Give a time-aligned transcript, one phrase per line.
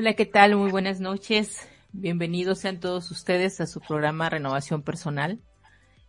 [0.00, 0.54] Hola, ¿qué tal?
[0.54, 1.68] Muy buenas noches.
[1.90, 5.40] Bienvenidos sean todos ustedes a su programa Renovación Personal.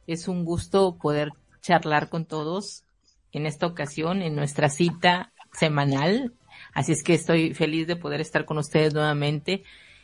[0.06, 1.32] Es un gusto poder
[1.62, 2.84] charlar con todos
[3.32, 6.36] en esta ocasión, en nuestra cita semanal.
[6.72, 9.64] Así es que estoy feliz de poder estar con ustedes nuevamente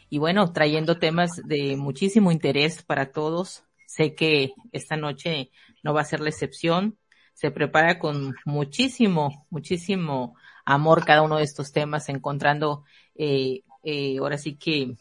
[0.09, 3.65] y bueno, trayendo temas de muchísimo interés para todos.
[3.85, 5.51] Sé que esta noche
[5.83, 6.97] no va a ser la excepción.
[7.35, 10.33] Se prepara con muchísimo, muchísimo
[10.65, 12.83] amor cada uno de estos temas, encontrando
[13.13, 14.95] eh, eh, ahora sí que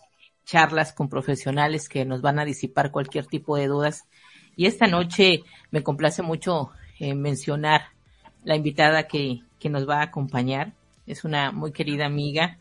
[0.44, 4.04] charlas con profesionales que nos van a disipar cualquier tipo de dudas.
[4.56, 6.70] Y esta noche me complace mucho
[7.00, 7.86] eh, mencionar
[8.44, 10.74] la invitada que, que nos va a acompañar.
[11.06, 12.58] Es una muy querida amiga.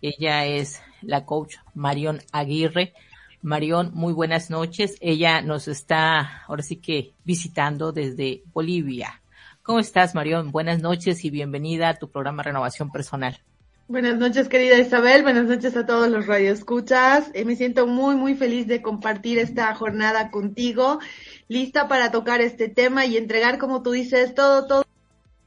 [0.00, 2.94] Ella es la coach Marión Aguirre.
[3.42, 4.96] Marión, muy buenas noches.
[5.00, 9.20] Ella nos está ahora sí que visitando desde Bolivia.
[9.62, 10.52] ¿Cómo estás, Marión?
[10.52, 13.40] Buenas noches y bienvenida a tu programa Renovación Personal.
[13.86, 15.22] Buenas noches, querida Isabel.
[15.22, 17.30] Buenas noches a todos los radioescuchas.
[17.34, 21.00] Eh, me siento muy, muy feliz de compartir esta jornada contigo,
[21.48, 24.84] lista para tocar este tema y entregar, como tú dices, todo, todo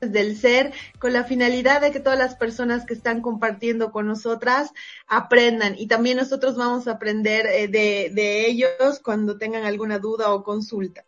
[0.02, 4.72] del ser con la finalidad de que todas las personas que están compartiendo con nosotras
[5.08, 10.32] aprendan y también nosotros vamos a aprender eh, de, de ellos cuando tengan alguna duda
[10.32, 11.04] o consulta.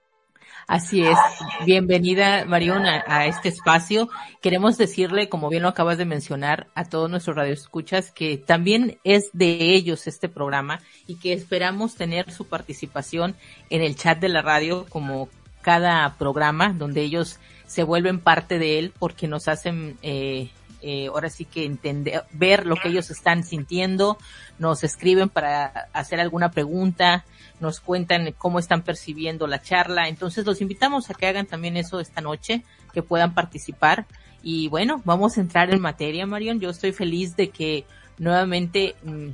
[0.70, 1.18] Así es.
[1.66, 4.08] Bienvenida, Marión, a, este espacio.
[4.40, 9.32] Queremos decirle, como bien lo acabas de mencionar, a todos nuestros radioescuchas que también es
[9.34, 13.36] de ellos este programa y que esperamos tener su participación
[13.72, 15.28] en el chat de la radio como
[15.62, 20.52] cada programa donde ellos se vuelven parte de él porque nos hacen eh,
[20.82, 24.18] eh, ahora sí que entender, ver lo que ellos están sintiendo,
[24.58, 27.26] nos escriben para hacer alguna pregunta,
[27.60, 30.08] nos cuentan cómo están percibiendo la charla.
[30.08, 32.64] Entonces los invitamos a que hagan también eso esta noche,
[32.94, 34.06] que puedan participar.
[34.42, 36.60] Y bueno, vamos a entrar en materia, Marion.
[36.60, 37.86] Yo estoy feliz de que
[38.18, 39.30] nuevamente mm,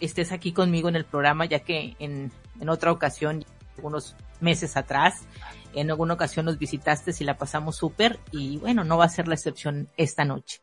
[0.00, 3.44] estés aquí conmigo en el programa, ya que en, en otra ocasión,
[3.82, 5.22] unos meses atrás,
[5.74, 9.28] en alguna ocasión nos visitaste y la pasamos súper y bueno, no va a ser
[9.28, 10.60] la excepción esta noche.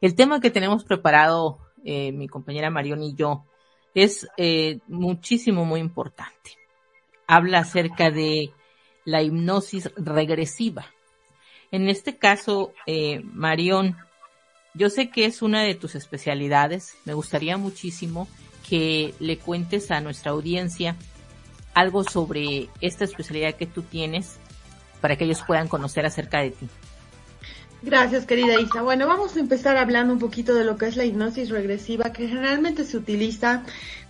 [0.00, 3.44] El tema que tenemos preparado eh, mi compañera Marion y yo
[3.94, 6.58] es eh, muchísimo, muy importante.
[7.26, 8.52] Habla acerca de
[9.04, 10.86] la hipnosis regresiva.
[11.70, 13.96] En este caso, eh, Marión,
[14.74, 16.96] yo sé que es una de tus especialidades.
[17.04, 18.28] Me gustaría muchísimo
[18.68, 20.96] que le cuentes a nuestra audiencia
[21.72, 24.38] algo sobre esta especialidad que tú tienes
[25.00, 26.68] para que ellos puedan conocer acerca de ti.
[27.82, 28.82] Gracias, querida Isa.
[28.82, 32.26] Bueno, vamos a empezar hablando un poquito de lo que es la hipnosis regresiva, que
[32.26, 33.62] generalmente se utiliza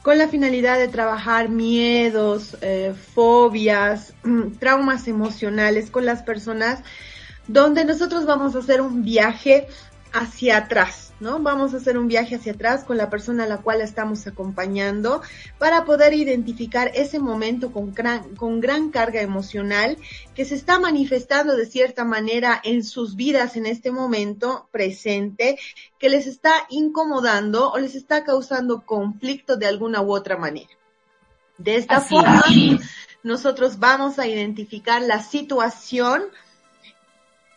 [0.02, 4.14] con la finalidad de trabajar miedos, eh, fobias,
[4.60, 6.80] traumas emocionales con las personas,
[7.48, 9.66] donde nosotros vamos a hacer un viaje
[10.12, 11.38] hacia atrás ¿no?
[11.40, 15.22] Vamos a hacer un viaje hacia atrás con la persona a la cual estamos acompañando
[15.58, 19.96] para poder identificar ese momento con gran, con gran carga emocional
[20.34, 25.58] que se está manifestando de cierta manera en sus vidas en este momento presente,
[25.98, 30.70] que les está incomodando o les está causando conflicto de alguna u otra manera.
[31.58, 32.44] De esta forma,
[33.22, 36.24] nosotros vamos a identificar la situación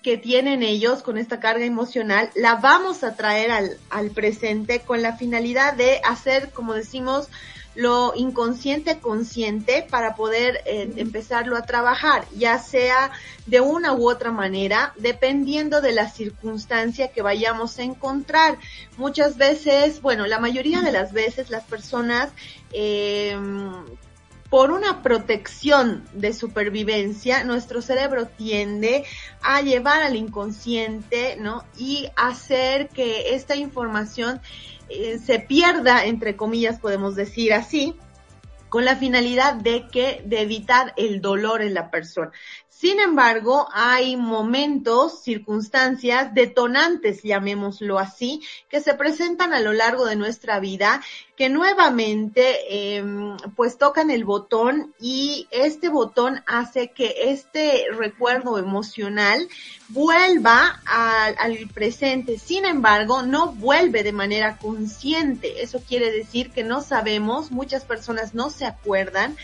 [0.01, 5.01] que tienen ellos con esta carga emocional, la vamos a traer al, al presente con
[5.01, 7.27] la finalidad de hacer, como decimos,
[7.75, 13.11] lo inconsciente consciente para poder eh, empezarlo a trabajar, ya sea
[13.45, 18.57] de una u otra manera, dependiendo de la circunstancia que vayamos a encontrar.
[18.97, 22.31] Muchas veces, bueno, la mayoría de las veces las personas
[22.73, 23.37] eh,
[24.49, 29.05] por una protección de supervivencia, nuestro cerebro tiende
[29.41, 31.63] a llevar al inconsciente, ¿no?
[31.77, 34.41] Y hacer que esta información
[34.89, 37.95] eh, se pierda, entre comillas, podemos decir así,
[38.69, 42.31] con la finalidad de que, de evitar el dolor en la persona.
[42.79, 50.15] Sin embargo, hay momentos, circunstancias detonantes, llamémoslo así, que se presentan a lo largo de
[50.15, 51.01] nuestra vida,
[51.35, 53.03] que nuevamente eh,
[53.57, 59.49] pues tocan el botón y este botón hace que este recuerdo emocional
[59.89, 62.39] vuelva al presente.
[62.39, 65.63] Sin embargo, no vuelve de manera consciente.
[65.63, 69.35] Eso quiere decir que no sabemos, muchas personas no se acuerdan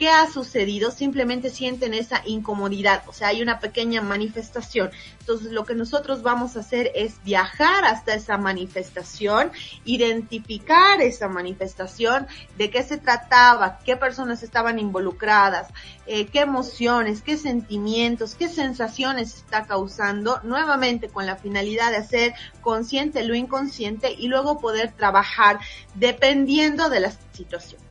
[0.00, 0.90] ¿Qué ha sucedido?
[0.90, 4.90] Simplemente sienten esa incomodidad, o sea, hay una pequeña manifestación.
[5.18, 9.52] Entonces, lo que nosotros vamos a hacer es viajar hasta esa manifestación,
[9.84, 12.26] identificar esa manifestación,
[12.56, 15.68] de qué se trataba, qué personas estaban involucradas,
[16.06, 22.32] eh, qué emociones, qué sentimientos, qué sensaciones está causando, nuevamente con la finalidad de hacer
[22.62, 25.60] consciente lo inconsciente y luego poder trabajar
[25.94, 27.89] dependiendo de la situación.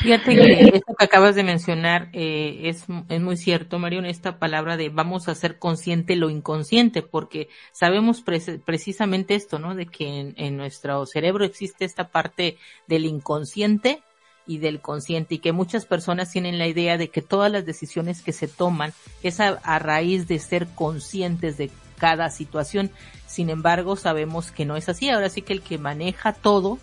[0.00, 4.76] Fíjate que esto que acabas de mencionar eh, es, es muy cierto, Marion, esta palabra
[4.76, 9.74] de vamos a hacer consciente lo inconsciente, porque sabemos precisamente esto, ¿no?
[9.74, 14.02] De que en, en, nuestro cerebro existe esta parte del inconsciente
[14.46, 18.22] y del consciente y que muchas personas tienen la idea de que todas las decisiones
[18.22, 22.90] que se toman es a, a raíz de ser conscientes de cada situación.
[23.26, 25.08] Sin embargo, sabemos que no es así.
[25.08, 26.78] Ahora sí que el que maneja todo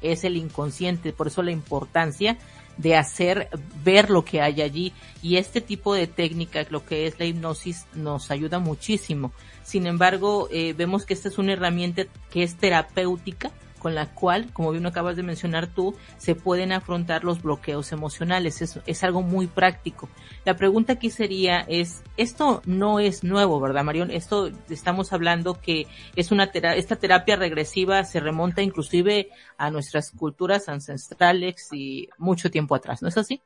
[0.00, 2.38] es el inconsciente, por eso la importancia
[2.76, 3.48] de hacer
[3.82, 7.86] ver lo que hay allí y este tipo de técnica, lo que es la hipnosis,
[7.94, 9.32] nos ayuda muchísimo.
[9.64, 13.50] Sin embargo, eh, vemos que esta es una herramienta que es terapéutica,
[13.86, 18.60] con la cual, como bien acabas de mencionar tú, se pueden afrontar los bloqueos emocionales.
[18.60, 20.08] Es, es algo muy práctico.
[20.44, 24.10] La pregunta aquí sería es, esto no es nuevo, ¿verdad, Marión?
[24.10, 25.86] Esto estamos hablando que
[26.16, 32.74] es una esta terapia regresiva se remonta inclusive a nuestras culturas ancestrales y mucho tiempo
[32.74, 33.40] atrás, ¿no es así?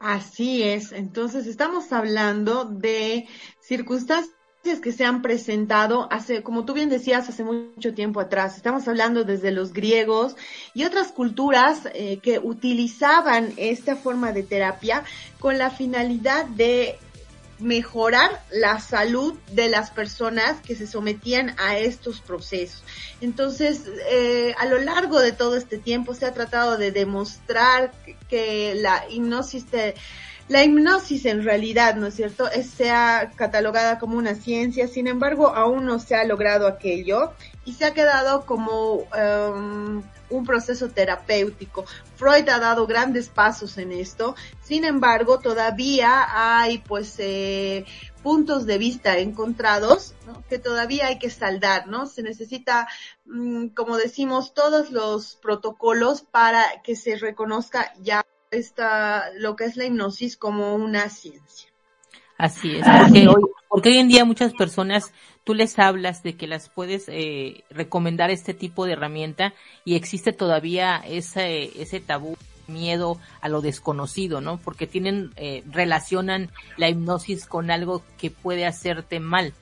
[0.00, 0.92] Así es.
[0.92, 3.28] Entonces estamos hablando de
[3.60, 8.56] circunstancias que se han presentado hace, como tú bien decías, hace mucho tiempo atrás.
[8.56, 10.36] Estamos hablando desde los griegos
[10.74, 15.04] y otras culturas eh, que utilizaban esta forma de terapia
[15.40, 16.98] con la finalidad de
[17.60, 22.84] mejorar la salud de las personas que se sometían a estos procesos.
[23.20, 27.92] Entonces, eh, a lo largo de todo este tiempo se ha tratado de demostrar
[28.28, 29.94] que, la hipnosis te,
[30.48, 35.48] la hipnosis en realidad, ¿no es cierto?, es, sea catalogada como una ciencia, sin embargo,
[35.48, 37.32] aún no se ha logrado aquello
[37.64, 41.84] y se ha quedado como um, un proceso terapéutico.
[42.16, 47.84] Freud ha dado grandes pasos en esto, sin embargo, todavía hay pues eh,
[48.22, 50.14] puntos de vista encontrados
[50.48, 52.06] que todavía hay que saldar, ¿no?
[52.06, 52.88] Se necesita,
[53.26, 59.76] mm, como decimos, todos los protocolos para que se reconozca ya esta, lo que es
[59.76, 61.68] la hipnosis como una ciencia.
[62.36, 65.12] Así es, porque hoy, porque hoy en día muchas personas,
[65.44, 69.54] tú les hablas de que las puedes eh, recomendar este tipo de herramienta
[69.84, 72.36] y existe todavía ese, ese tabú
[72.68, 74.58] miedo a lo desconocido, ¿no?
[74.58, 79.52] Porque tienen, eh, relacionan la hipnosis con algo que puede hacerte mal.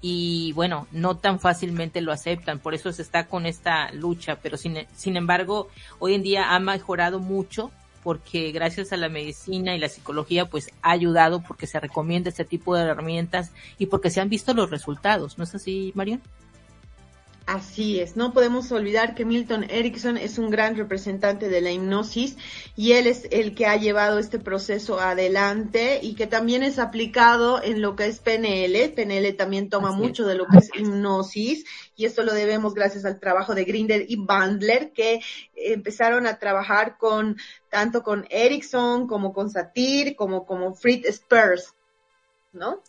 [0.00, 4.56] Y bueno, no tan fácilmente lo aceptan, por eso se está con esta lucha, pero
[4.56, 5.68] sin, sin embargo,
[5.98, 7.70] hoy en día ha mejorado mucho
[8.04, 12.44] porque gracias a la medicina y la psicología pues ha ayudado porque se recomienda este
[12.44, 16.22] tipo de herramientas y porque se han visto los resultados, ¿no es así, Marion?
[17.46, 22.38] Así es, no podemos olvidar que Milton Erickson es un gran representante de la hipnosis
[22.74, 27.62] y él es el que ha llevado este proceso adelante y que también es aplicado
[27.62, 28.90] en lo que es PNL.
[28.94, 33.20] PNL también toma mucho de lo que es hipnosis y esto lo debemos gracias al
[33.20, 35.20] trabajo de Grinder y Bandler que
[35.54, 37.36] empezaron a trabajar con
[37.68, 41.74] tanto con Erickson como con Satir como como Fritz Spurs,
[42.54, 42.80] ¿no?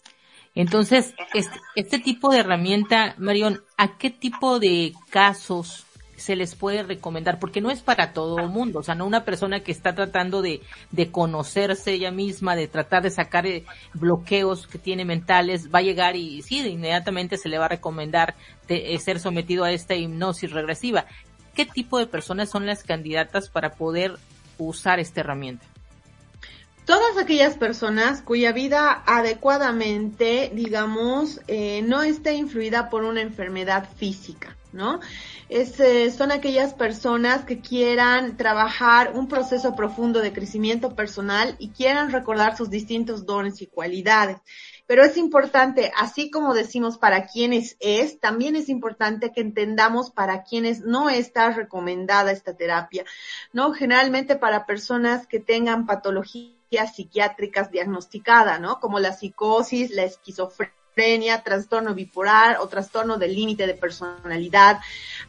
[0.56, 6.82] Entonces, este, este tipo de herramienta, Marion, ¿a qué tipo de casos se les puede
[6.84, 7.40] recomendar?
[7.40, 10.42] Porque no es para todo el mundo, o sea, no una persona que está tratando
[10.42, 15.80] de, de conocerse ella misma, de tratar de sacar eh, bloqueos que tiene mentales, va
[15.80, 18.36] a llegar y sí, inmediatamente se le va a recomendar
[18.70, 21.06] de, eh, ser sometido a esta hipnosis regresiva.
[21.54, 24.18] ¿Qué tipo de personas son las candidatas para poder
[24.58, 25.66] usar esta herramienta?
[26.86, 34.56] Todas aquellas personas cuya vida adecuadamente, digamos, eh, no esté influida por una enfermedad física,
[34.72, 35.00] ¿no?
[35.50, 41.70] Es, eh, son aquellas personas que quieran trabajar un proceso profundo de crecimiento personal y
[41.70, 44.38] quieran recordar sus distintos dones y cualidades.
[44.88, 50.44] Pero es importante, así como decimos para quienes es, también es importante que entendamos para
[50.44, 53.04] quienes no está recomendada esta terapia,
[53.52, 53.74] ¿no?
[53.74, 58.80] Generalmente para personas que tengan patologías psiquiátricas diagnosticadas, ¿no?
[58.80, 64.80] Como la psicosis, la esquizofrenia, trastorno bipolar o trastorno del límite de personalidad.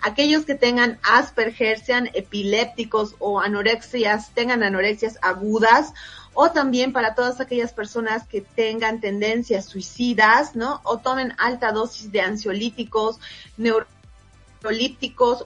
[0.00, 5.92] Aquellos que tengan Asperger, sean epilépticos o anorexias, tengan anorexias agudas
[6.34, 10.80] o también para todas aquellas personas que tengan tendencias suicidas, ¿no?
[10.84, 13.18] O tomen alta dosis de ansiolíticos,
[13.56, 13.86] neuro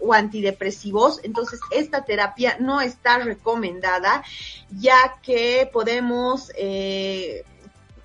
[0.01, 4.23] o antidepresivos, entonces esta terapia no está recomendada
[4.71, 7.45] ya que podemos eh,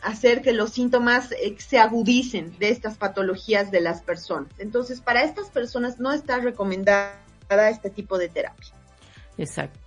[0.02, 4.52] hacer que los síntomas eh, se agudicen de estas patologías de las personas.
[4.60, 8.68] Entonces, para estas personas no está recomendada este tipo de terapia.
[9.38, 9.80] Exacto.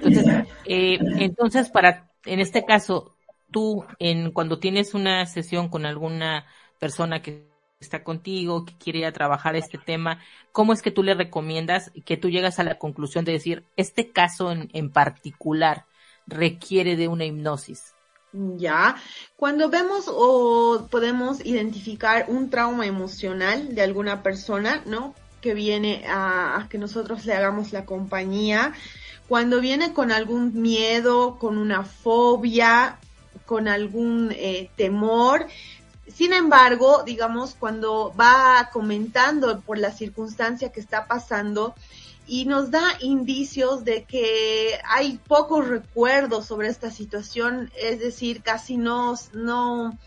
[0.00, 3.16] Entonces, eh, entonces para, en este caso,
[3.50, 6.46] tú, en cuando tienes una sesión con alguna
[6.78, 7.47] persona que
[7.80, 10.20] está contigo, que quiere ir a trabajar este tema,
[10.52, 14.10] ¿cómo es que tú le recomiendas que tú llegas a la conclusión de decir, este
[14.10, 15.86] caso en, en particular
[16.26, 17.94] requiere de una hipnosis?
[18.32, 18.96] Ya,
[19.36, 25.14] cuando vemos o podemos identificar un trauma emocional de alguna persona, ¿no?
[25.40, 28.74] Que viene a, que nosotros le hagamos la compañía,
[29.28, 32.98] cuando viene con algún miedo, con una fobia,
[33.46, 35.46] con algún eh, temor,
[36.14, 41.74] sin embargo, digamos, cuando va comentando por la circunstancia que está pasando,
[42.28, 48.76] y nos da indicios de que hay pocos recuerdos sobre esta situación, es decir, casi
[48.76, 49.98] no, no,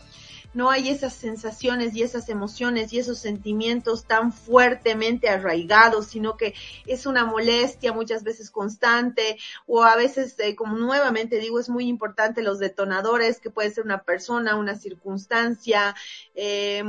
[0.54, 6.54] no hay esas sensaciones y esas emociones y esos sentimientos tan fuertemente arraigados, sino que
[6.86, 11.86] es una molestia muchas veces constante o a veces, eh, como nuevamente digo, es muy
[11.86, 15.94] importante los detonadores, que puede ser una persona, una circunstancia,
[16.34, 16.84] eh,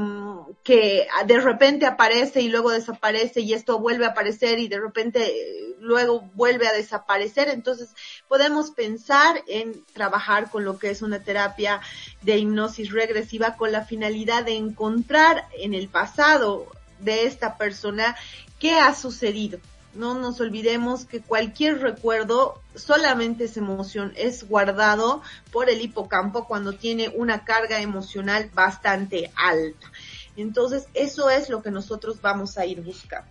[0.63, 5.25] que de repente aparece y luego desaparece y esto vuelve a aparecer y de repente
[5.25, 7.49] eh, luego vuelve a desaparecer.
[7.49, 7.89] Entonces
[8.27, 11.81] podemos pensar en trabajar con lo que es una terapia
[12.21, 16.67] de hipnosis regresiva con la finalidad de encontrar en el pasado
[16.99, 18.15] de esta persona
[18.59, 19.59] qué ha sucedido.
[19.93, 26.73] No nos olvidemos que cualquier recuerdo solamente es emoción, es guardado por el hipocampo cuando
[26.73, 29.91] tiene una carga emocional bastante alta.
[30.35, 33.29] Entonces, eso es lo que nosotros vamos a ir buscando.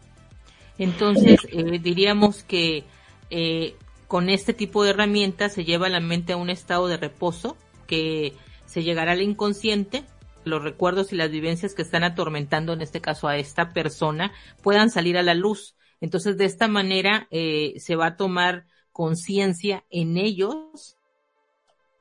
[0.79, 2.85] Entonces, eh, diríamos que
[3.31, 3.75] eh,
[4.07, 8.35] con este tipo de herramientas se lleva la mente a un estado de reposo que
[8.67, 10.05] se llegará al inconsciente,
[10.45, 14.33] los recuerdos y las vivencias que están atormentando, en este caso a esta persona,
[14.63, 15.77] puedan salir a la luz.
[16.01, 20.97] Entonces, de esta manera eh, se va a tomar conciencia en ellos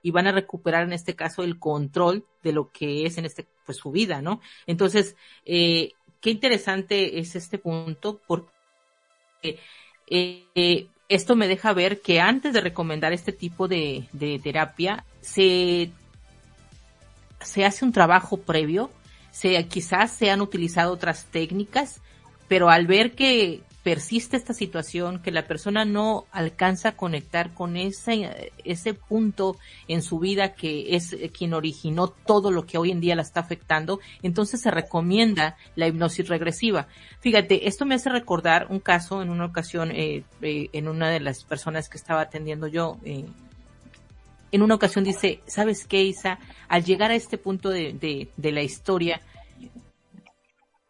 [0.02, 3.48] y van a recuperar en este caso el control de lo que es en este
[3.66, 4.42] pues su vida, ¿no?
[4.66, 9.60] Entonces, eh, qué interesante es este punto porque
[10.08, 15.92] eh, esto me deja ver que antes de recomendar este tipo de, de terapia se
[17.44, 18.92] se hace un trabajo previo,
[19.32, 22.02] se, quizás se han utilizado otras técnicas,
[22.48, 27.78] pero al ver que persiste esta situación, que la persona no alcanza a conectar con
[27.78, 29.58] ese, ese punto
[29.88, 33.40] en su vida que es quien originó todo lo que hoy en día la está
[33.40, 36.88] afectando, entonces se recomienda la hipnosis regresiva.
[37.22, 41.20] Fíjate, esto me hace recordar un caso en una ocasión eh, eh, en una de
[41.20, 43.26] las personas que estaba atendiendo yo, eh,
[44.52, 46.40] en una ocasión dice, ¿sabes qué, Isa?
[46.68, 49.22] Al llegar a este punto de, de, la historia,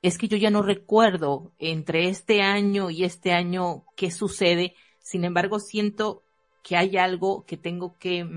[0.01, 5.25] es que yo ya no recuerdo entre este año y este año qué sucede, sin
[5.25, 6.23] embargo siento
[6.63, 8.27] que hay algo que tengo que,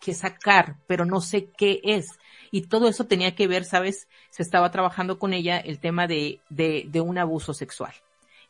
[0.00, 2.06] que sacar, pero no sé qué es.
[2.50, 4.08] Y todo eso tenía que ver, ¿sabes?
[4.30, 7.92] Se estaba trabajando con ella el tema de, de, de un abuso sexual.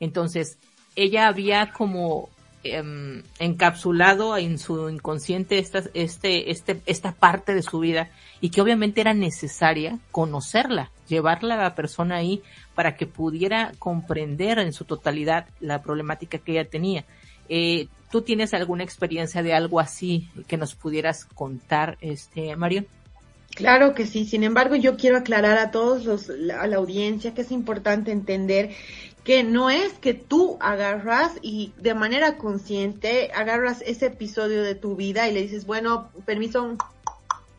[0.01, 0.59] Entonces,
[0.97, 2.31] ella había como
[2.65, 8.61] Em, encapsulado en su inconsciente esta, este, este, esta parte de su vida y que
[8.61, 12.41] obviamente era necesaria conocerla, llevarla a la persona ahí
[12.77, 17.05] para que pudiera comprender en su totalidad la problemática que ella tenía.
[17.49, 22.85] Eh, ¿Tú tienes alguna experiencia de algo así que nos pudieras contar, este, Mario?
[23.55, 27.43] Claro que sí, sin embargo yo quiero aclarar a todos los, a la audiencia que
[27.43, 28.71] es importante entender
[29.25, 34.97] que no es que tú agarras y de manera consciente agarras ese episodio de tu
[34.97, 36.77] vida y le dices, bueno, permiso,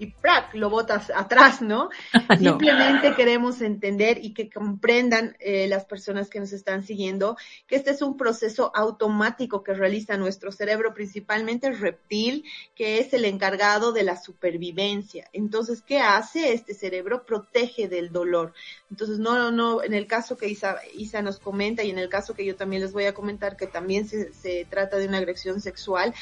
[0.04, 0.54] y ¡prac!
[0.54, 1.90] lo botas atrás, ¿no?
[2.38, 7.92] Simplemente queremos entender y que comprendan eh, las personas que nos están siguiendo que este
[7.92, 12.44] es un proceso automático que realiza nuestro cerebro, principalmente el reptil,
[12.76, 15.30] que es el encargado de la supervivencia.
[15.34, 17.26] Entonces, ¿qué hace este cerebro?
[17.26, 18.54] Protege del dolor.
[18.90, 22.34] Entonces, no, no, en el caso que Isa, Isa nos comenta y en el caso
[22.34, 25.62] que yo también les voy a comentar, que también se, se trata de una agresión
[25.62, 26.14] sexual,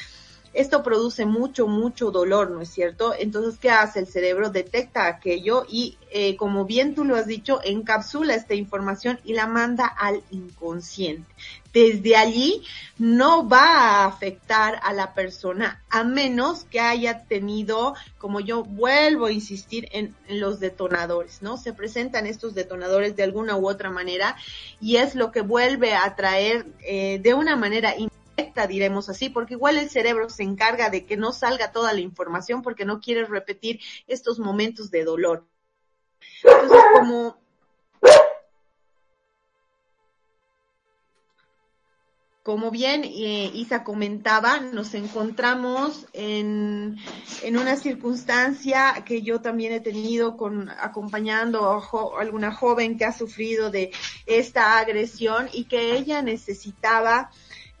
[0.54, 3.14] esto produce mucho, mucho dolor, ¿no es cierto?
[3.18, 4.50] Entonces, ¿qué hace el cerebro?
[4.50, 9.46] Detecta aquello y, eh, como bien tú lo has dicho, encapsula esta información y la
[9.46, 11.32] manda al inconsciente.
[11.72, 12.62] Desde allí
[12.98, 19.26] no va a afectar a la persona a menos que haya tenido, como yo vuelvo
[19.26, 21.56] a insistir en, los detonadores, ¿no?
[21.56, 24.36] Se presentan estos detonadores de alguna u otra manera
[24.82, 27.94] y es lo que vuelve a traer eh, de una manera
[28.68, 32.62] diremos así, porque igual el cerebro se encarga de que no salga toda la información
[32.62, 35.46] porque no quiere repetir estos momentos de dolor.
[36.42, 37.42] Entonces, como
[42.42, 46.98] Como bien eh, Isa comentaba, nos encontramos en,
[47.44, 53.16] en, una circunstancia que yo también he tenido con acompañando a, alguna joven que ha
[53.16, 53.92] sufrido de
[54.26, 57.30] esta agresión y que ella necesitaba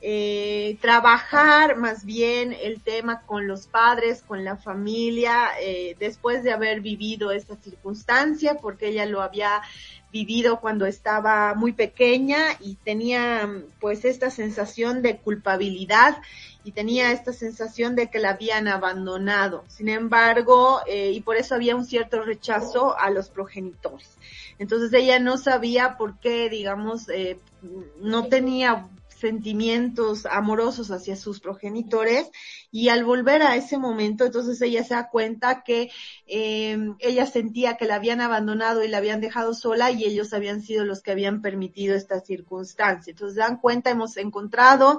[0.04, 6.50] eh, trabajar más bien el tema con los padres, con la familia, eh, después de
[6.50, 9.62] haber vivido esta circunstancia, porque ella lo había
[10.10, 13.48] vivido cuando estaba muy pequeña y tenía
[13.80, 16.18] pues esta sensación de culpabilidad
[16.64, 19.64] y tenía esta sensación de que la habían abandonado.
[19.68, 24.18] Sin embargo, eh, y por eso había un cierto rechazo a los progenitores.
[24.58, 27.38] Entonces ella no sabía por qué, digamos, eh,
[28.00, 28.88] no tenía
[29.22, 32.28] sentimientos amorosos hacia sus progenitores
[32.74, 35.90] y al volver a ese momento, entonces ella se da cuenta que
[36.26, 40.62] eh, ella sentía que la habían abandonado y la habían dejado sola y ellos habían
[40.62, 43.10] sido los que habían permitido esta circunstancia.
[43.10, 44.98] Entonces dan cuenta, hemos encontrado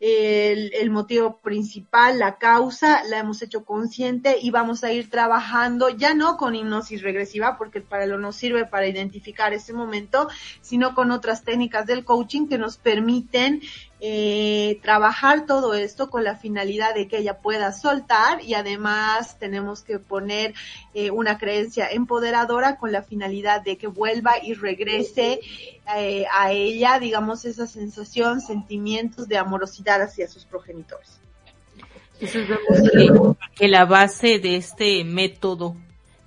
[0.00, 5.88] el, el motivo principal, la causa, la hemos hecho consciente y vamos a ir trabajando
[5.88, 10.28] ya no con hipnosis regresiva, porque para lo nos sirve para identificar ese momento,
[10.60, 13.62] sino con otras técnicas del coaching que nos permiten
[14.06, 19.80] eh, trabajar todo esto con la finalidad de que ella pueda soltar y además tenemos
[19.80, 20.52] que poner
[20.92, 25.40] eh, una creencia empoderadora con la finalidad de que vuelva y regrese
[25.96, 31.18] eh, a ella, digamos, esa sensación, sentimientos de amorosidad hacia sus progenitores.
[32.20, 32.46] Entonces
[32.94, 35.78] vemos que la base de este método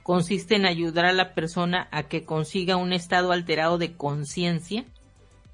[0.01, 4.83] consiste en ayudar a la persona a que consiga un estado alterado de conciencia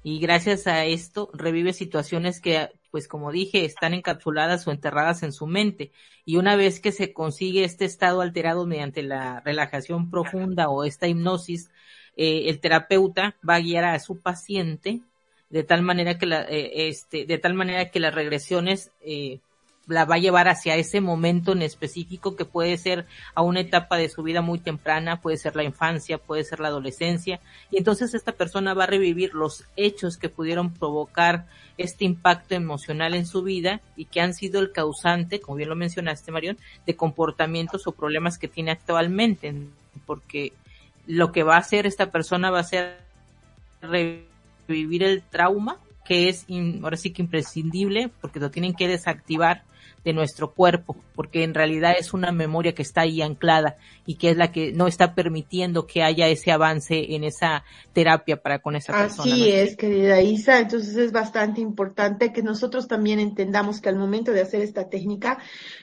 [0.06, 5.32] y gracias a esto revive situaciones que, pues como dije, están encapsuladas o enterradas en
[5.32, 5.92] su mente.
[6.26, 11.08] Y una vez que se consigue este estado alterado mediante la relajación profunda o esta
[11.08, 11.70] hipnosis,
[12.18, 15.00] eh, el terapeuta va a guiar a su paciente
[15.48, 19.40] de tal manera que la, eh, este, de tal manera que las regresiones eh,
[19.86, 23.96] la va a llevar hacia ese momento en específico que puede ser a una etapa
[23.96, 28.14] de su vida muy temprana, puede ser la infancia, puede ser la adolescencia, y entonces
[28.14, 33.42] esta persona va a revivir los hechos que pudieron provocar este impacto emocional en su
[33.42, 37.92] vida y que han sido el causante, como bien lo mencionaste, Marión, de comportamientos o
[37.92, 39.54] problemas que tiene actualmente,
[40.06, 40.52] porque
[41.06, 42.98] lo que va a hacer esta persona va a ser
[43.82, 46.46] revivir el trauma que es
[46.82, 49.62] ahora sí que imprescindible porque lo tienen que desactivar
[50.04, 54.30] de nuestro cuerpo, porque en realidad es una memoria que está ahí anclada y que
[54.30, 58.76] es la que no está permitiendo que haya ese avance en esa terapia para con
[58.76, 59.32] esa persona.
[59.32, 64.32] Así es, querida Isa, entonces es bastante importante que nosotros también entendamos que al momento
[64.32, 65.38] de hacer esta técnica,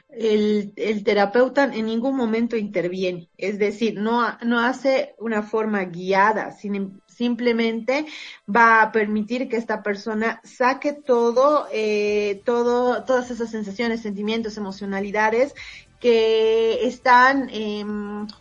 [0.09, 6.51] el, el terapeuta en ningún momento interviene, es decir, no, no hace una forma guiada,
[6.51, 8.07] sin, simplemente
[8.47, 15.53] va a permitir que esta persona saque todo, eh, todo, todas esas sensaciones, sentimientos, emocionalidades
[15.99, 17.85] que están eh,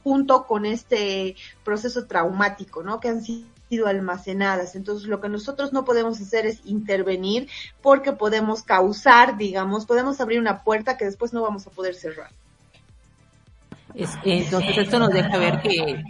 [0.02, 3.00] junto con este proceso traumático, ¿no?
[3.00, 4.74] Que han sido almacenadas.
[4.74, 7.50] Entonces, lo que nosotros no podemos hacer es intervenir
[7.82, 12.30] porque podemos causar, digamos, podemos abrir una puerta que después no vamos a poder cerrar.
[13.94, 16.02] entonces, esto nos deja ver que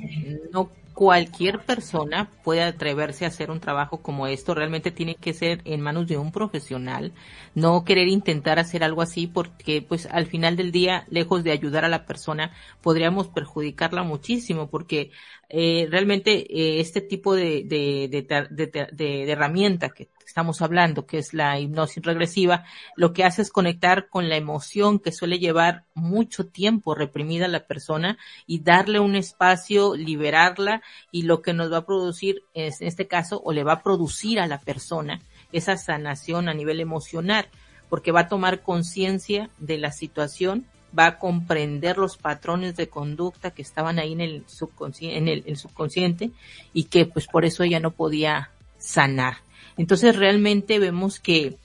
[0.52, 4.54] no cualquier persona puede atreverse a hacer un trabajo como esto.
[4.54, 7.14] Realmente tiene que ser en manos de un profesional.
[7.54, 11.86] No querer intentar hacer algo así porque pues al final del día, lejos de ayudar
[11.86, 15.10] a la persona, podríamos perjudicarla muchísimo porque
[15.48, 21.34] eh, realmente eh, este tipo de, de, de, de, herramienta que estamos hablando, que es
[21.34, 22.64] la hipnosis regresiva,
[22.96, 27.48] lo que hace es conectar con la emoción que suele llevar mucho tiempo reprimida a
[27.48, 28.16] la persona
[28.46, 33.06] y darle un espacio, liberarla y lo que nos va a producir es, en este
[33.06, 35.20] caso, o le va a producir a la persona
[35.52, 37.48] esa sanación a nivel emocional,
[37.88, 40.66] porque va a tomar conciencia de la situación
[40.96, 45.56] va a comprender los patrones de conducta que estaban ahí en el subconsciente, en el,
[45.56, 46.32] subconsciente
[46.72, 49.36] y que pues por eso ella no podía sanar.
[49.76, 51.56] Entonces realmente vemos que,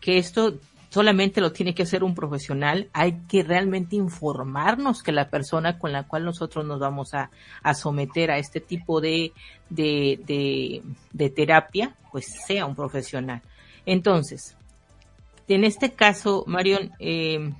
[0.00, 0.58] que esto
[0.94, 5.90] solamente lo tiene que hacer un profesional, hay que realmente informarnos que la persona con
[5.90, 7.30] la cual nosotros nos vamos a,
[7.74, 9.32] someter a este tipo de,
[9.68, 13.42] de, de, terapia, pues sea un profesional.
[13.84, 14.56] Entonces,
[15.48, 17.52] en este caso, Marion, eh,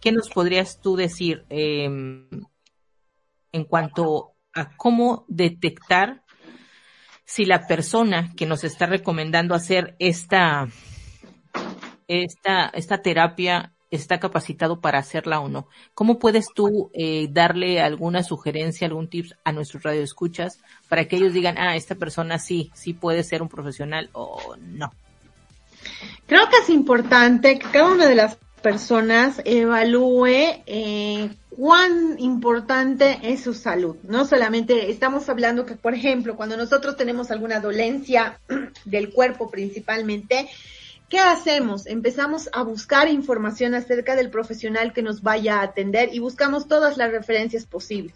[0.00, 6.23] ¿qué nos podrías tú decir eh, en cuanto a cómo detectar
[7.24, 10.68] si la persona que nos está recomendando hacer esta,
[12.08, 15.68] esta, esta terapia está capacitado para hacerla o no.
[15.94, 20.58] ¿Cómo puedes tú eh, darle alguna sugerencia, algún tips a nuestros radioescuchas
[20.88, 24.92] para que ellos digan, ah, esta persona sí, sí puede ser un profesional o no?
[26.26, 33.42] Creo que es importante que cada una de las personas evalúe eh, cuán importante es
[33.42, 33.96] su salud.
[34.04, 38.40] No solamente estamos hablando que, por ejemplo, cuando nosotros tenemos alguna dolencia
[38.86, 40.48] del cuerpo principalmente,
[41.10, 41.86] ¿qué hacemos?
[41.86, 46.96] Empezamos a buscar información acerca del profesional que nos vaya a atender y buscamos todas
[46.96, 48.14] las referencias posibles.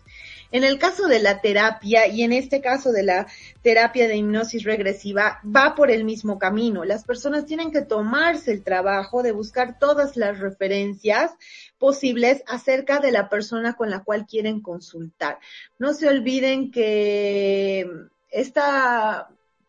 [0.50, 3.26] En el caso de la terapia y en este caso de la
[3.62, 6.84] terapia de hipnosis regresiva, va por el mismo camino.
[6.84, 11.32] Las personas tienen que tomarse el trabajo de buscar todas las referencias
[11.78, 15.38] posibles acerca de la persona con la cual quieren consultar.
[15.78, 17.86] No se olviden que
[18.30, 19.28] esta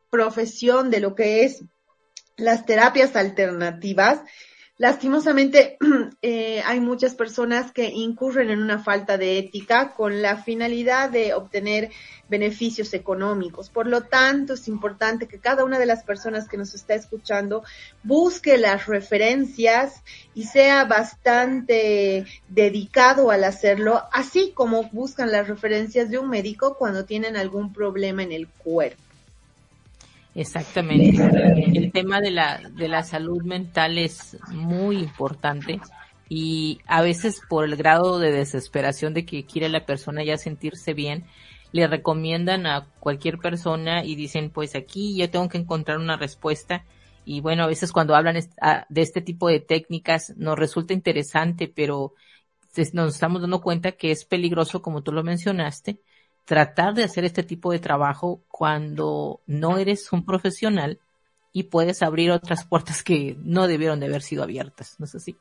[0.10, 1.62] profesión de lo que es
[2.38, 4.22] las terapias alternativas
[4.80, 5.78] Lastimosamente,
[6.22, 11.34] eh, hay muchas personas que incurren en una falta de ética con la finalidad de
[11.34, 11.92] obtener
[12.30, 13.70] beneficios económicos.
[13.70, 17.62] Por lo tanto, es importante que cada una de las personas que nos está escuchando
[18.04, 20.02] busque las referencias
[20.34, 27.04] y sea bastante dedicado al hacerlo, así como buscan las referencias de un médico cuando
[27.04, 29.09] tienen algún problema en el cuerpo.
[30.40, 31.22] Exactamente.
[31.74, 35.82] El tema de la, de la salud mental es muy importante
[36.30, 40.94] y a veces por el grado de desesperación de que quiere la persona ya sentirse
[40.94, 41.26] bien,
[41.74, 46.86] le recomiendan a cualquier persona y dicen, pues aquí yo tengo que encontrar una respuesta.
[47.26, 52.14] Y bueno, a veces cuando hablan de este tipo de técnicas nos resulta interesante, pero
[52.94, 56.00] nos estamos dando cuenta que es peligroso, como tú lo mencionaste,
[56.50, 61.00] tratar de hacer este tipo de trabajo cuando no eres un profesional
[61.54, 65.38] y puedes abrir otras puertas que no debieron de haber sido abiertas, ¿no es así?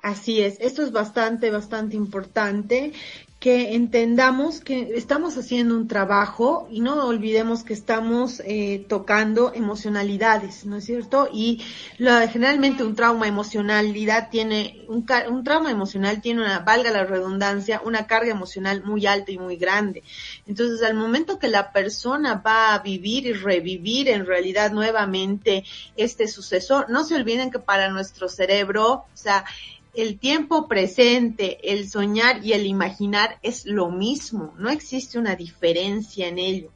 [0.00, 2.94] Así es, esto es bastante, bastante importante
[3.42, 10.64] que entendamos que estamos haciendo un trabajo y no olvidemos que estamos eh, tocando emocionalidades,
[10.64, 11.28] ¿no es cierto?
[11.32, 11.60] Y
[11.98, 18.06] generalmente un trauma emocionalidad tiene, un, un trauma emocional tiene una, valga la redundancia, una
[18.06, 20.04] carga emocional muy alta y muy grande.
[20.46, 25.64] Entonces, al momento que la persona va a vivir y revivir en realidad nuevamente
[25.96, 29.44] este suceso, no se olviden que para nuestro cerebro, o sea,
[29.94, 36.28] el tiempo presente, el soñar y el imaginar es lo mismo, no existe una diferencia
[36.28, 36.70] en ello.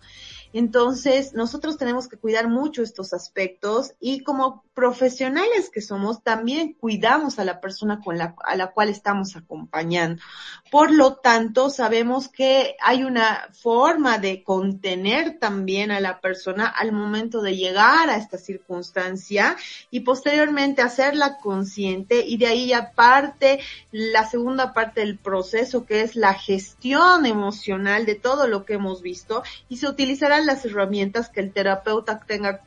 [0.53, 7.39] Entonces, nosotros tenemos que cuidar mucho estos aspectos y como profesionales que somos, también cuidamos
[7.39, 10.23] a la persona con la, a la cual estamos acompañando.
[10.71, 16.93] Por lo tanto, sabemos que hay una forma de contener también a la persona al
[16.93, 19.57] momento de llegar a esta circunstancia
[19.91, 23.61] y posteriormente hacerla consciente y de ahí ya parte
[23.93, 29.01] la segunda parte del proceso que es la gestión emocional de todo lo que hemos
[29.01, 32.63] visto y se utilizará las herramientas que el terapeuta tenga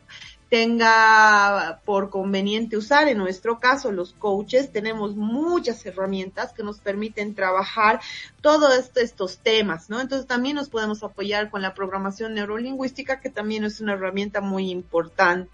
[0.50, 3.08] tenga por conveniente usar.
[3.08, 8.02] En nuestro caso, los coaches tenemos muchas herramientas que nos permiten trabajar
[8.42, 10.02] todos estos temas, ¿no?
[10.02, 14.72] Entonces también nos podemos apoyar con la programación neurolingüística, que también es una herramienta muy
[14.72, 15.52] importante.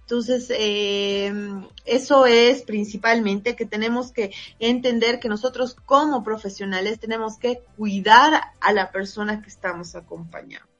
[0.00, 1.32] Entonces, eh,
[1.84, 8.72] eso es principalmente que tenemos que entender que nosotros como profesionales tenemos que cuidar a
[8.72, 10.77] la persona que estamos acompañando.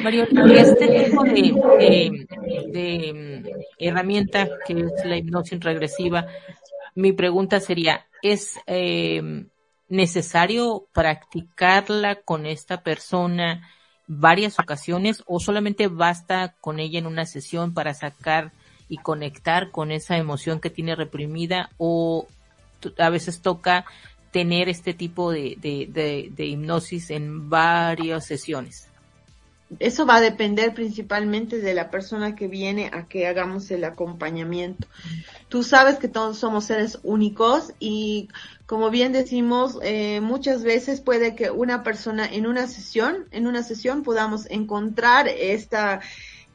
[0.00, 2.26] Mario, este tipo de,
[3.14, 6.26] mm, herramienta que es la hipnosis regresiva,
[6.94, 9.46] mi pregunta sería, ¿es eh,
[9.88, 13.68] necesario practicarla con esta persona
[14.06, 18.52] varias ocasiones o solamente basta con ella en una sesión para sacar
[18.88, 22.26] y conectar con esa emoción que tiene reprimida o
[22.98, 23.84] a veces toca
[24.30, 25.56] tener este tipo de
[26.38, 28.87] hipnosis en varias sesiones?
[29.78, 34.88] Eso va a depender principalmente de la persona que viene a que hagamos el acompañamiento.
[35.48, 38.28] Tú sabes que todos somos seres únicos y
[38.66, 43.62] como bien decimos, eh, muchas veces puede que una persona en una sesión, en una
[43.62, 46.00] sesión podamos encontrar esta,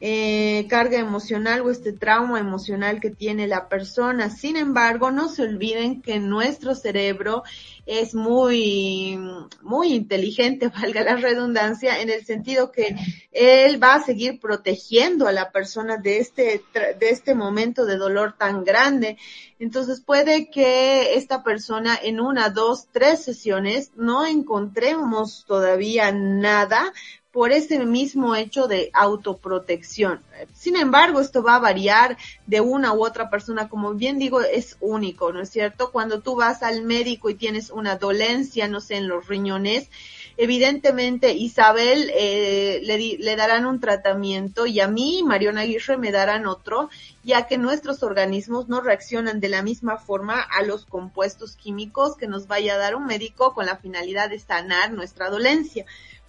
[0.00, 4.28] eh, carga emocional o este trauma emocional que tiene la persona.
[4.28, 7.42] Sin embargo, no se olviden que nuestro cerebro
[7.86, 9.18] es muy,
[9.62, 12.96] muy inteligente, valga la redundancia, en el sentido que
[13.30, 18.34] él va a seguir protegiendo a la persona de este, de este momento de dolor
[18.36, 19.16] tan grande.
[19.58, 26.92] Entonces puede que esta persona en una, dos, tres sesiones no encontremos todavía nada,
[27.34, 30.22] por ese mismo hecho de autoprotección.
[30.52, 32.16] Sin embargo, esto va a variar
[32.46, 35.90] de una u otra persona, como bien digo, es único, ¿no es cierto?
[35.90, 39.90] Cuando tú vas al médico y tienes una dolencia, no sé, en los riñones,
[40.36, 42.80] evidentemente Isabel eh,
[43.18, 46.88] le, darán un tratamiento y a mí, Mariona Aguirre, me darán otro,
[47.24, 52.28] ya que nuestros organismos no reaccionan de la misma forma a los compuestos químicos que
[52.28, 55.84] nos vaya a dar un médico con la finalidad de sanar nuestra dolencia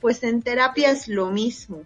[0.06, 1.82] pues en terapia es lo mismo,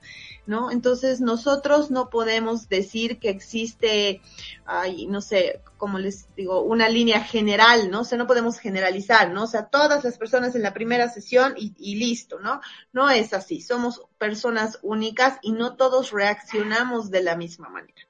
[0.45, 0.71] ¿no?
[0.71, 4.21] Entonces nosotros no podemos decir que existe,
[4.65, 8.01] ay, no sé, como les digo, una línea general, ¿no?
[8.01, 9.43] O sea, no podemos generalizar, ¿no?
[9.43, 12.59] O sea, todas las personas en la primera sesión y, y listo, ¿no?
[12.91, 18.08] No es así, somos personas únicas y no todos reaccionamos de la misma manera.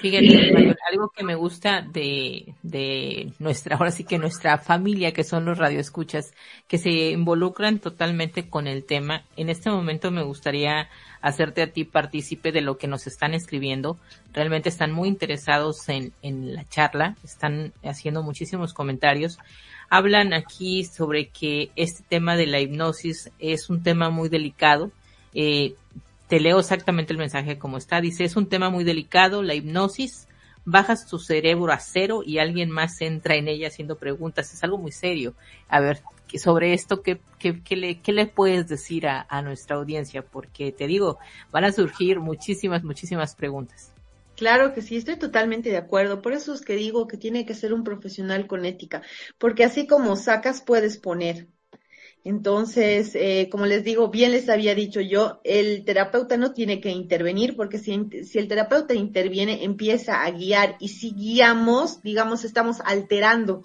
[0.00, 5.44] Fíjate, algo que me gusta de, de nuestra, ahora sí que nuestra familia, que son
[5.44, 6.32] los radioescuchas,
[6.68, 9.24] que se involucran totalmente con el tema.
[9.36, 10.88] En este momento me gustaría
[11.20, 13.98] hacerte a ti partícipe de lo que nos están escribiendo.
[14.32, 19.38] Realmente están muy interesados en, en la charla, están haciendo muchísimos comentarios.
[19.90, 24.92] Hablan aquí sobre que este tema de la hipnosis es un tema muy delicado.
[25.34, 25.74] Eh,
[26.28, 28.00] te leo exactamente el mensaje como está.
[28.00, 30.28] Dice, es un tema muy delicado, la hipnosis,
[30.64, 34.52] bajas tu cerebro a cero y alguien más entra en ella haciendo preguntas.
[34.52, 35.34] Es algo muy serio.
[35.68, 36.02] A ver,
[36.36, 40.22] sobre esto, ¿qué, qué, qué, le, qué le, puedes decir a, a nuestra audiencia?
[40.22, 41.18] Porque te digo,
[41.50, 43.92] van a surgir muchísimas, muchísimas preguntas.
[44.36, 46.22] Claro que sí, estoy totalmente de acuerdo.
[46.22, 49.02] Por eso es que digo que tiene que ser un profesional con ética,
[49.38, 51.48] porque así como sacas, puedes poner.
[52.24, 56.90] Entonces, eh, como les digo, bien les había dicho yo, el terapeuta no tiene que
[56.90, 62.80] intervenir porque si, si, el terapeuta interviene, empieza a guiar y si guiamos, digamos, estamos
[62.84, 63.64] alterando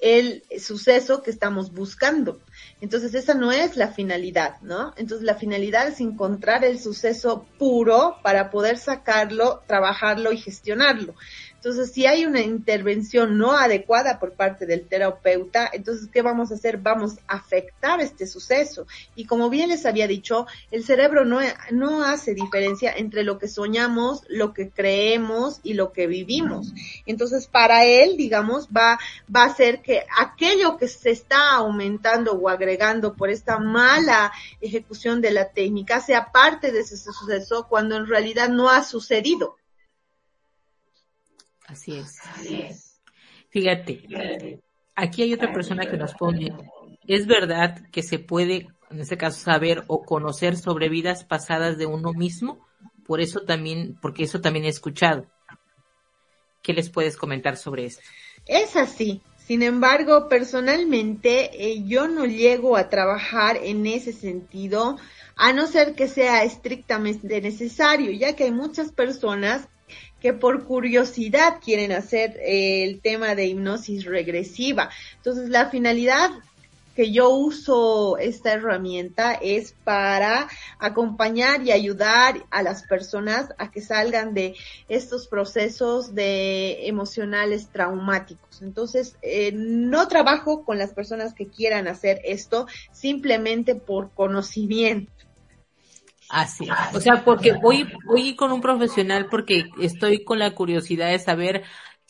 [0.00, 2.40] el suceso que estamos buscando.
[2.80, 4.94] Entonces, esa no es la finalidad, ¿no?
[4.96, 11.14] Entonces, la finalidad es encontrar el suceso puro para poder sacarlo, trabajarlo y gestionarlo.
[11.60, 16.54] Entonces, si hay una intervención no adecuada por parte del terapeuta, entonces, ¿qué vamos a
[16.54, 16.78] hacer?
[16.78, 18.86] Vamos a afectar este suceso.
[19.14, 21.38] Y como bien les había dicho, el cerebro no,
[21.70, 26.72] no hace diferencia entre lo que soñamos, lo que creemos y lo que vivimos.
[27.04, 28.98] Entonces, para él, digamos, va,
[29.34, 35.20] va a ser que aquello que se está aumentando o agregando por esta mala ejecución
[35.20, 39.58] de la técnica sea parte de ese suceso cuando en realidad no ha sucedido.
[41.70, 42.18] Así es.
[43.50, 44.60] Fíjate,
[44.96, 46.52] aquí hay otra persona que nos pone,
[47.06, 51.86] ¿es verdad que se puede, en este caso, saber o conocer sobre vidas pasadas de
[51.86, 52.66] uno mismo?
[53.06, 55.26] Por eso también, porque eso también he escuchado.
[56.62, 58.02] ¿Qué les puedes comentar sobre esto?
[58.46, 59.22] Es así.
[59.36, 64.98] Sin embargo, personalmente eh, yo no llego a trabajar en ese sentido,
[65.36, 69.68] a no ser que sea estrictamente necesario, ya que hay muchas personas
[70.20, 74.90] que por curiosidad quieren hacer eh, el tema de hipnosis regresiva.
[75.16, 76.30] Entonces, la finalidad
[76.94, 83.80] que yo uso esta herramienta es para acompañar y ayudar a las personas a que
[83.80, 84.54] salgan de
[84.88, 88.60] estos procesos de emocionales traumáticos.
[88.60, 95.10] Entonces, eh, no trabajo con las personas que quieran hacer esto simplemente por conocimiento.
[96.30, 96.68] Así.
[96.94, 101.64] O sea, porque voy, voy con un profesional porque estoy con la curiosidad de saber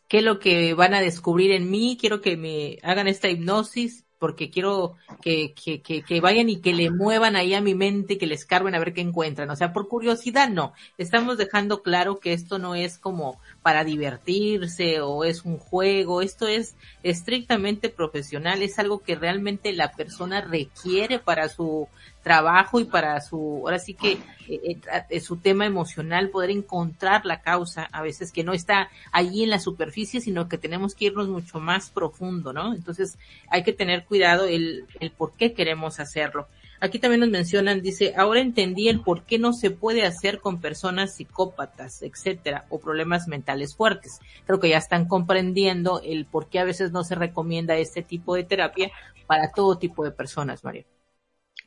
[0.09, 4.05] qué es lo que van a descubrir en mí, quiero que me hagan esta hipnosis
[4.21, 8.19] porque quiero que, que, que, que, vayan y que le muevan ahí a mi mente,
[8.19, 9.49] que les carguen a ver qué encuentran.
[9.49, 10.75] O sea, por curiosidad no.
[10.99, 16.21] Estamos dejando claro que esto no es como para divertirse o es un juego.
[16.21, 18.63] Esto es estrictamente profesional.
[18.63, 21.89] Es algo que realmente la persona requiere para su
[22.23, 24.79] trabajo y para su, ahora sí que eh,
[25.09, 29.51] eh, su tema emocional, poder encontrar la causa, a veces que no está allí en
[29.51, 32.75] la superficie, sino que tenemos que irnos mucho más profundo, ¿no?
[32.75, 36.49] Entonces hay que tener cuidado el, el por qué queremos hacerlo.
[36.83, 40.63] Aquí también nos mencionan, dice, ahora entendí el por qué no se puede hacer con
[40.63, 44.19] personas psicópatas, etcétera, o problemas mentales fuertes.
[44.47, 48.35] Creo que ya están comprendiendo el por qué a veces no se recomienda este tipo
[48.35, 48.91] de terapia
[49.27, 50.87] para todo tipo de personas, María.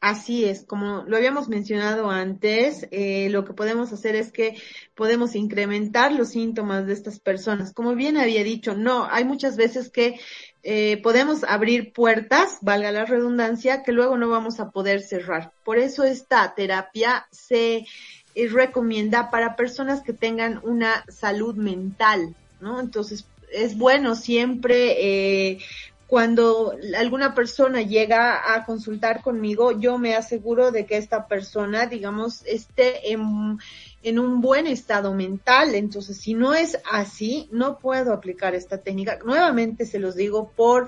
[0.04, 4.62] Así es, como lo habíamos mencionado antes, eh, lo que podemos hacer es que
[4.96, 7.72] podemos incrementar los síntomas de estas personas.
[7.72, 10.20] Como bien había dicho, no, hay muchas veces que
[10.62, 15.54] eh, podemos abrir puertas, valga la redundancia, que luego no vamos a poder cerrar.
[15.64, 17.86] Por eso esta terapia se
[18.36, 22.82] eh, recomienda para personas que tengan una salud mental, ¿no?
[22.82, 24.96] Entonces, es bueno siempre
[25.52, 25.60] eh,
[26.08, 32.44] cuando alguna persona llega a consultar conmigo, yo me aseguro de que esta persona, digamos,
[32.46, 33.58] esté en,
[34.04, 35.76] en un buen estado mental.
[35.76, 39.20] Entonces, si no es así, no puedo aplicar esta técnica.
[39.26, 40.88] Nuevamente se los digo por,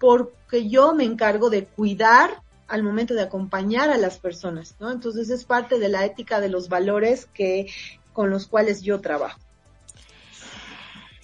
[0.00, 4.90] porque yo me encargo de cuidar al momento de acompañar a las personas, ¿no?
[4.90, 7.66] Entonces es parte de la ética de los valores que,
[8.12, 9.38] con los cuales yo trabajo.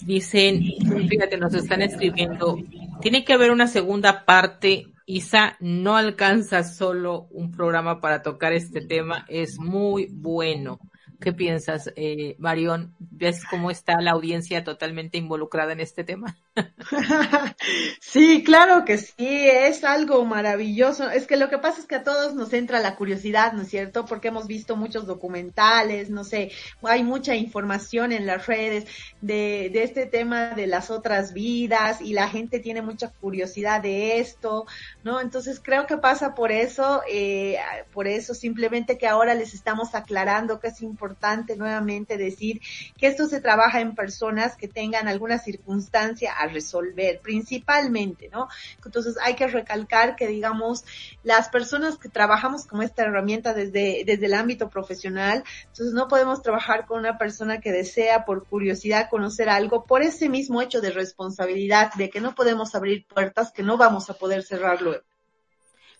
[0.01, 0.63] Dicen,
[1.09, 2.57] fíjate, nos están escribiendo,
[2.99, 4.87] tiene que haber una segunda parte.
[5.05, 10.79] Isa no alcanza solo un programa para tocar este tema, es muy bueno.
[11.21, 12.95] ¿Qué piensas, eh, Marión?
[12.97, 16.35] ¿Ves cómo está la audiencia totalmente involucrada en este tema?
[18.01, 21.11] sí, claro que sí, es algo maravilloso.
[21.11, 23.69] Es que lo que pasa es que a todos nos entra la curiosidad, ¿no es
[23.69, 24.05] cierto?
[24.05, 28.87] Porque hemos visto muchos documentales, no sé, hay mucha información en las redes
[29.21, 34.17] de, de este tema de las otras vidas y la gente tiene mucha curiosidad de
[34.17, 34.65] esto,
[35.03, 35.21] ¿no?
[35.21, 37.57] Entonces creo que pasa por eso, eh,
[37.93, 42.61] por eso simplemente que ahora les estamos aclarando que es importante importante nuevamente decir
[42.97, 48.47] que esto se trabaja en personas que tengan alguna circunstancia a resolver, principalmente, ¿no?
[48.83, 50.85] Entonces hay que recalcar que, digamos,
[51.23, 56.41] las personas que trabajamos con esta herramienta desde, desde el ámbito profesional, entonces no podemos
[56.41, 60.91] trabajar con una persona que desea por curiosidad conocer algo por ese mismo hecho de
[60.91, 65.03] responsabilidad, de que no podemos abrir puertas que no vamos a poder cerrar luego.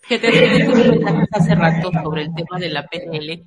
[0.08, 0.28] Que te
[1.32, 3.46] hace rato sobre el tema de la PNL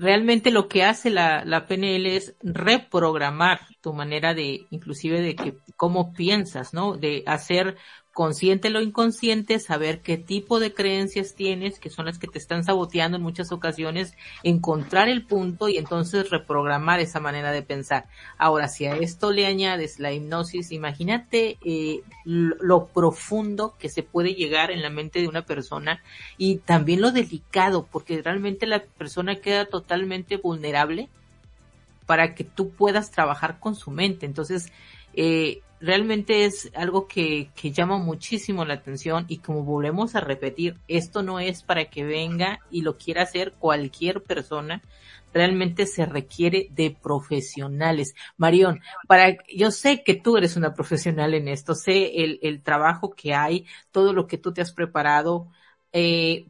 [0.00, 5.58] realmente lo que hace la, la PNL es reprogramar tu manera de, inclusive de que,
[5.76, 6.96] cómo piensas, ¿no?
[6.96, 7.76] De hacer
[8.18, 12.64] consciente lo inconsciente, saber qué tipo de creencias tienes, que son las que te están
[12.64, 18.06] saboteando en muchas ocasiones, encontrar el punto y entonces reprogramar esa manera de pensar.
[18.36, 24.34] Ahora, si a esto le añades la hipnosis, imagínate eh, lo profundo que se puede
[24.34, 26.02] llegar en la mente de una persona
[26.36, 31.08] y también lo delicado, porque realmente la persona queda totalmente vulnerable
[32.04, 34.26] para que tú puedas trabajar con su mente.
[34.26, 34.72] Entonces,
[35.14, 40.76] eh, realmente es algo que, que llama muchísimo la atención y como volvemos a repetir,
[40.88, 44.82] esto no es para que venga y lo quiera hacer cualquier persona,
[45.32, 48.14] realmente se requiere de profesionales.
[48.36, 53.10] Marión, para, yo sé que tú eres una profesional en esto, sé el, el trabajo
[53.10, 55.48] que hay, todo lo que tú te has preparado,
[55.92, 56.46] eh,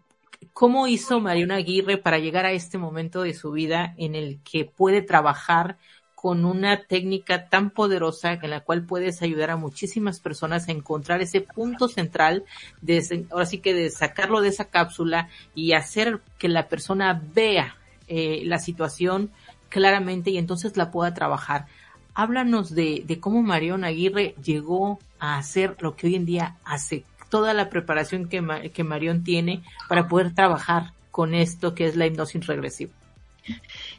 [0.52, 4.64] ¿Cómo hizo Marión Aguirre para llegar a este momento de su vida en el que
[4.64, 5.78] puede trabajar
[6.20, 11.20] con una técnica tan poderosa en la cual puedes ayudar a muchísimas personas a encontrar
[11.20, 12.44] ese punto central
[12.80, 17.76] de, ahora sí que de sacarlo de esa cápsula y hacer que la persona vea
[18.08, 19.30] eh, la situación
[19.68, 21.66] claramente y entonces la pueda trabajar.
[22.14, 27.54] Háblanos de, cómo Marión Aguirre llegó a hacer lo que hoy en día hace, toda
[27.54, 32.97] la preparación que, que tiene para poder trabajar con esto que es la hipnosis regresiva.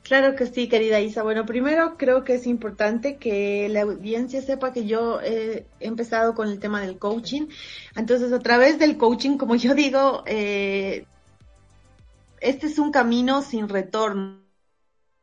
[0.04, 1.24] Claro que sí, querida Isa.
[1.24, 6.50] Bueno, primero creo que es importante que la audiencia sepa que yo he empezado con
[6.50, 7.48] el tema del coaching.
[7.96, 11.06] Entonces, a través del coaching, como yo digo, eh,
[12.42, 14.49] este es un camino sin retorno.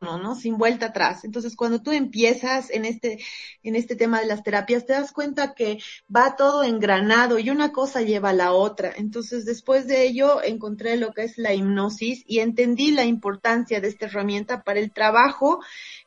[0.01, 0.35] ¿No?
[0.35, 1.25] Sin vuelta atrás.
[1.25, 3.19] Entonces, cuando tú empiezas en este,
[3.63, 5.79] en este tema de las terapias, te das cuenta que
[6.15, 8.93] va todo engranado y una cosa lleva a la otra.
[8.97, 13.89] Entonces, después de ello, encontré lo que es la hipnosis y entendí la importancia de
[13.89, 15.61] esta herramienta para el trabajo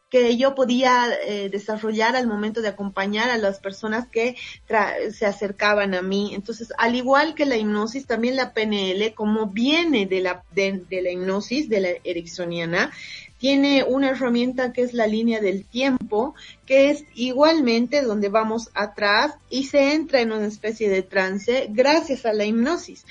[0.10, 4.36] que yo podía eh, desarrollar al momento de acompañar a las personas que
[5.12, 6.34] se acercaban a mí.
[6.34, 11.02] Entonces, al igual que la hipnosis, también la PNL, como viene de la, de, de
[11.02, 12.91] la hipnosis, de la ericksoniana,
[13.39, 19.34] tiene una herramienta que es la línea del tiempo, que es igualmente donde vamos atrás
[19.49, 23.06] y se entra en una especie de trance gracias a la hipnosis.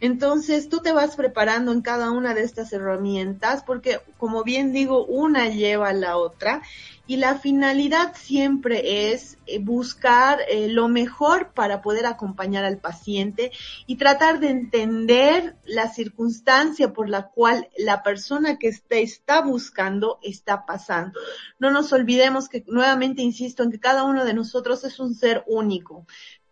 [0.00, 5.04] Entonces tú te vas preparando en cada una de estas herramientas porque, como bien digo,
[5.04, 6.62] una lleva a la otra
[7.12, 13.52] y la finalidad siempre es eh, buscar eh, lo mejor para poder acompañar al paciente
[13.86, 20.20] y tratar de entender la circunstancia por la cual la persona que está, está buscando
[20.22, 21.20] está pasando.
[21.58, 25.44] No nos olvidemos que nuevamente insisto en que cada uno de nosotros es un ser
[25.46, 26.06] único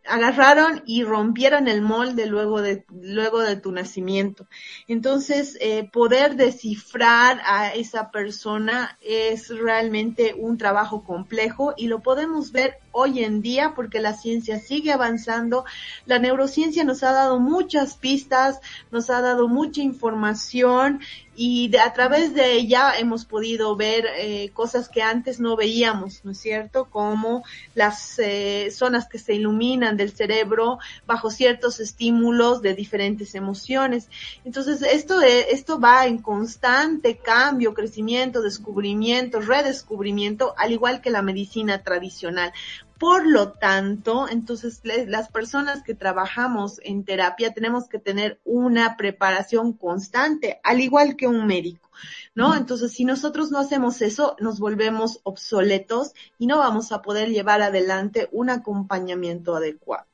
[0.06, 4.46] agarraron y rompieron el molde luego de, luego de tu nacimiento.
[4.88, 12.52] Entonces, eh, poder descifrar a esa persona es realmente un trabajo complejo y lo podemos
[12.52, 15.64] ver hoy en día porque la ciencia sigue avanzando.
[16.06, 21.00] La neurociencia nos ha dado muchas pistas, nos ha dado mucha información
[21.42, 26.22] y de, a través de ella hemos podido ver eh, cosas que antes no veíamos,
[26.22, 26.84] ¿no es cierto?
[26.90, 34.10] Como las eh, zonas que se iluminan del cerebro bajo ciertos estímulos de diferentes emociones.
[34.44, 41.82] Entonces, esto, esto va en constante cambio, crecimiento, descubrimiento, redescubrimiento, al igual que la medicina
[41.82, 42.52] tradicional.
[43.00, 49.72] Por lo tanto, entonces las personas que trabajamos en terapia tenemos que tener una preparación
[49.72, 51.88] constante, al igual que un médico,
[52.34, 52.54] ¿no?
[52.54, 57.62] Entonces, si nosotros no hacemos eso, nos volvemos obsoletos y no vamos a poder llevar
[57.62, 60.04] adelante un acompañamiento adecuado.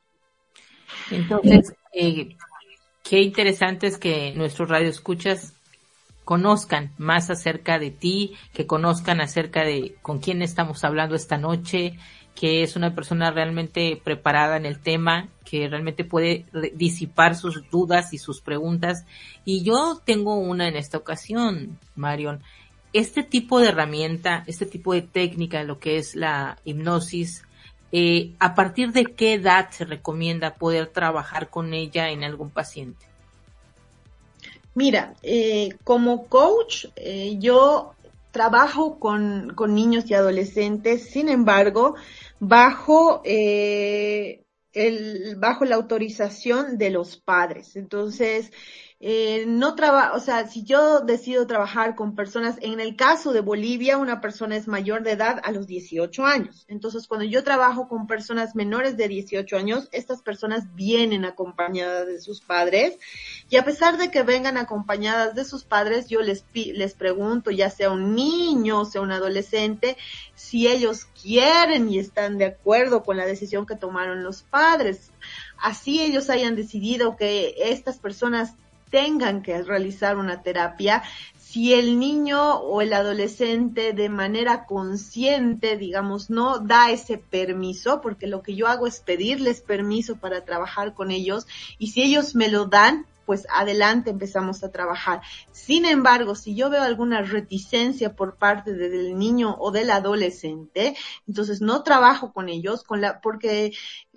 [1.11, 2.37] Entonces, eh,
[3.03, 5.55] qué interesante es que nuestros radioescuchas
[6.25, 11.99] conozcan más acerca de ti, que conozcan acerca de con quién estamos hablando esta noche,
[12.37, 18.13] que es una persona realmente preparada en el tema, que realmente puede disipar sus dudas
[18.13, 19.07] y sus preguntas.
[19.45, 22.43] Y yo tengo una en esta ocasión, Marion.
[22.93, 27.45] Este tipo de herramienta, este tipo de técnica, lo que es la hipnosis,
[27.91, 33.07] eh, ¿a partir de qué edad se recomienda poder trabajar con ella en algún paciente?
[34.75, 37.95] Mira, eh, como coach, eh, yo
[38.37, 41.95] trabajo con, con niños y adolescentes, sin embargo,
[42.41, 47.77] bajo eh, el, bajo la autorización de los padres.
[47.77, 48.53] Entonces,
[48.99, 53.41] eh, no trabajo, o sea, si yo decido trabajar con personas, en el caso de
[53.41, 56.65] Bolivia, una persona es mayor de edad a los 18 años.
[56.67, 62.21] Entonces, cuando yo trabajo con personas menores de 18 años, estas personas vienen acompañadas de
[62.21, 62.99] sus padres
[63.51, 67.69] y a pesar de que vengan acompañadas de sus padres, yo les, les pregunto, ya
[67.69, 69.99] sea un niño o sea un adolescente,
[70.35, 75.11] si ellos quieren y están de acuerdo con la decisión que tomaron los padres.
[75.59, 78.55] Así ellos hayan decidido que estas personas
[78.97, 81.03] tengan que realizar una terapia,
[81.39, 88.27] si el niño o el adolescente de manera consciente, digamos, no da ese permiso, porque
[88.27, 92.49] lo que yo hago es pedirles permiso para trabajar con ellos, y si ellos me
[92.49, 95.21] lo dan, pues adelante empezamos a trabajar.
[95.51, 101.61] Sin embargo, si yo veo alguna reticencia por parte del niño o del adolescente, entonces
[101.61, 103.73] no trabajo con ellos, con la, porque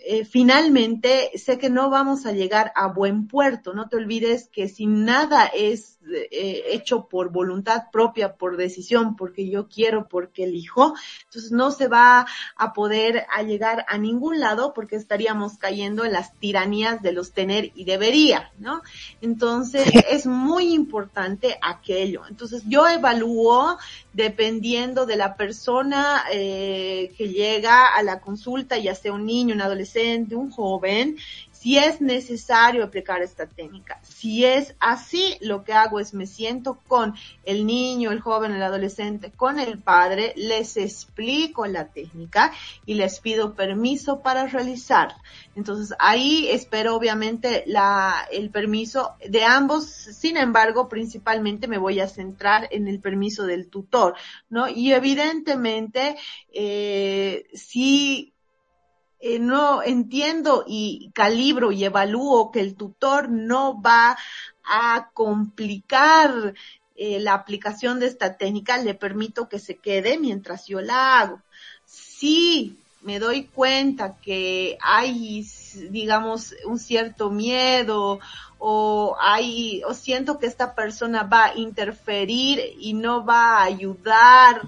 [0.05, 3.73] eh, finalmente sé que no vamos a llegar a buen puerto.
[3.73, 9.49] No te olvides que si nada es eh, hecho por voluntad propia, por decisión, porque
[9.49, 10.93] yo quiero, porque elijo,
[11.25, 12.25] entonces no se va
[12.55, 17.33] a poder a llegar a ningún lado porque estaríamos cayendo en las tiranías de los
[17.33, 18.81] tener y debería, ¿no?
[19.21, 22.23] Entonces es muy importante aquello.
[22.27, 23.77] Entonces yo evalúo
[24.13, 29.61] dependiendo de la persona eh, que llega a la consulta, ya sea un niño, un
[29.61, 31.17] adolescente, un joven,
[31.59, 33.99] si es necesario aplicar esta técnica.
[34.01, 38.63] Si es así, lo que hago es me siento con el niño, el joven, el
[38.63, 42.53] adolescente, con el padre, les explico la técnica
[42.85, 45.15] y les pido permiso para realizar.
[45.53, 49.85] Entonces ahí espero obviamente la, el permiso de ambos.
[49.85, 54.15] Sin embargo, principalmente me voy a centrar en el permiso del tutor,
[54.49, 54.69] ¿no?
[54.69, 56.15] Y evidentemente,
[56.53, 58.33] eh, si
[59.19, 64.17] eh, no entiendo y calibro y evalúo que el tutor no va
[64.63, 66.53] a complicar
[66.95, 71.41] eh, la aplicación de esta técnica, le permito que se quede mientras yo la hago.
[71.85, 75.45] Si me doy cuenta que hay,
[75.89, 78.19] digamos, un cierto miedo
[78.57, 84.63] o hay, o siento que esta persona va a interferir y no va a ayudar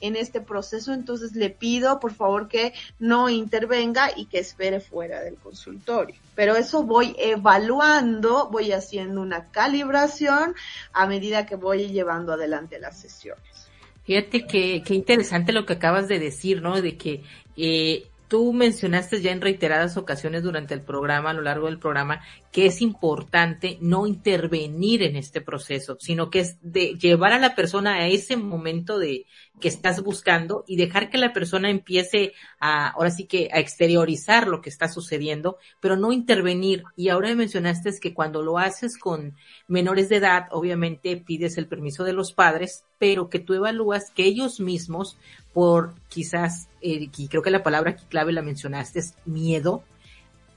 [0.00, 5.22] en este proceso, entonces le pido por favor que no intervenga y que espere fuera
[5.22, 6.16] del consultorio.
[6.34, 10.54] Pero eso voy evaluando, voy haciendo una calibración
[10.92, 13.68] a medida que voy llevando adelante las sesiones.
[14.04, 16.80] Fíjate que, interesante lo que acabas de decir, ¿no?
[16.80, 17.22] De que
[17.56, 22.20] eh, tú mencionaste ya en reiteradas ocasiones durante el programa, a lo largo del programa,
[22.54, 27.56] que es importante no intervenir en este proceso, sino que es de llevar a la
[27.56, 29.26] persona a ese momento de
[29.58, 34.46] que estás buscando y dejar que la persona empiece a, ahora sí que a exteriorizar
[34.46, 36.84] lo que está sucediendo, pero no intervenir.
[36.94, 39.34] Y ahora mencionaste es que cuando lo haces con
[39.66, 44.26] menores de edad, obviamente pides el permiso de los padres, pero que tú evalúas que
[44.26, 45.18] ellos mismos,
[45.52, 49.82] por quizás, eh, y creo que la palabra clave la mencionaste, es miedo,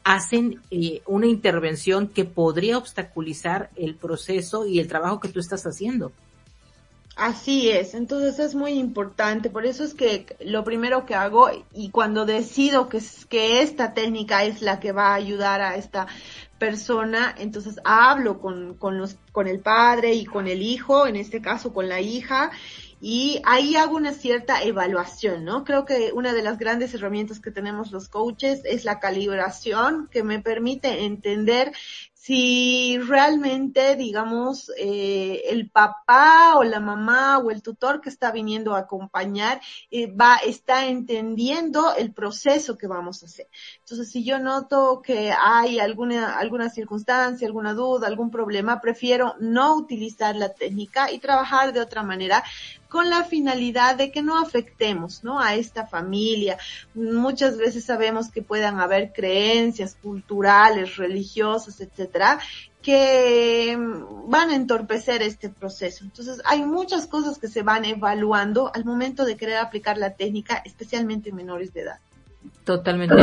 [0.08, 5.66] hacen eh, una intervención que podría obstaculizar el proceso y el trabajo que tú estás
[5.66, 6.14] haciendo.
[7.18, 11.90] Así es, entonces es muy importante, por eso es que lo primero que hago y
[11.90, 16.08] cuando decido que, que esta técnica es la que va a ayudar a esta
[16.58, 21.42] persona, entonces hablo con, con, los, con el padre y con el hijo, en este
[21.42, 22.52] caso con la hija,
[23.00, 25.64] y ahí hago una cierta evaluación, ¿no?
[25.64, 30.24] Creo que una de las grandes herramientas que tenemos los coaches es la calibración que
[30.24, 31.74] me permite entender
[32.28, 38.76] si realmente, digamos, eh, el papá o la mamá o el tutor que está viniendo
[38.76, 43.48] a acompañar eh, va, está entendiendo el proceso que vamos a hacer.
[43.80, 49.78] Entonces, si yo noto que hay alguna, alguna circunstancia, alguna duda, algún problema, prefiero no
[49.78, 52.44] utilizar la técnica y trabajar de otra manera
[52.90, 55.40] con la finalidad de que no afectemos, ¿no?
[55.40, 56.58] A esta familia.
[56.94, 62.40] Muchas veces sabemos que puedan haber creencias culturales, religiosas, etcétera,
[62.82, 63.78] que
[64.28, 66.06] van a entorpecer este proceso.
[66.06, 70.62] Entonces, hay muchas cosas que se van evaluando al momento de querer aplicar la técnica,
[70.64, 72.00] especialmente en menores de edad.
[72.64, 73.16] Totalmente.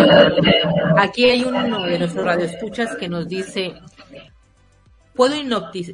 [0.99, 3.75] Aquí hay uno de nuestros radioescuchas que nos dice,
[5.15, 5.35] ¿puedo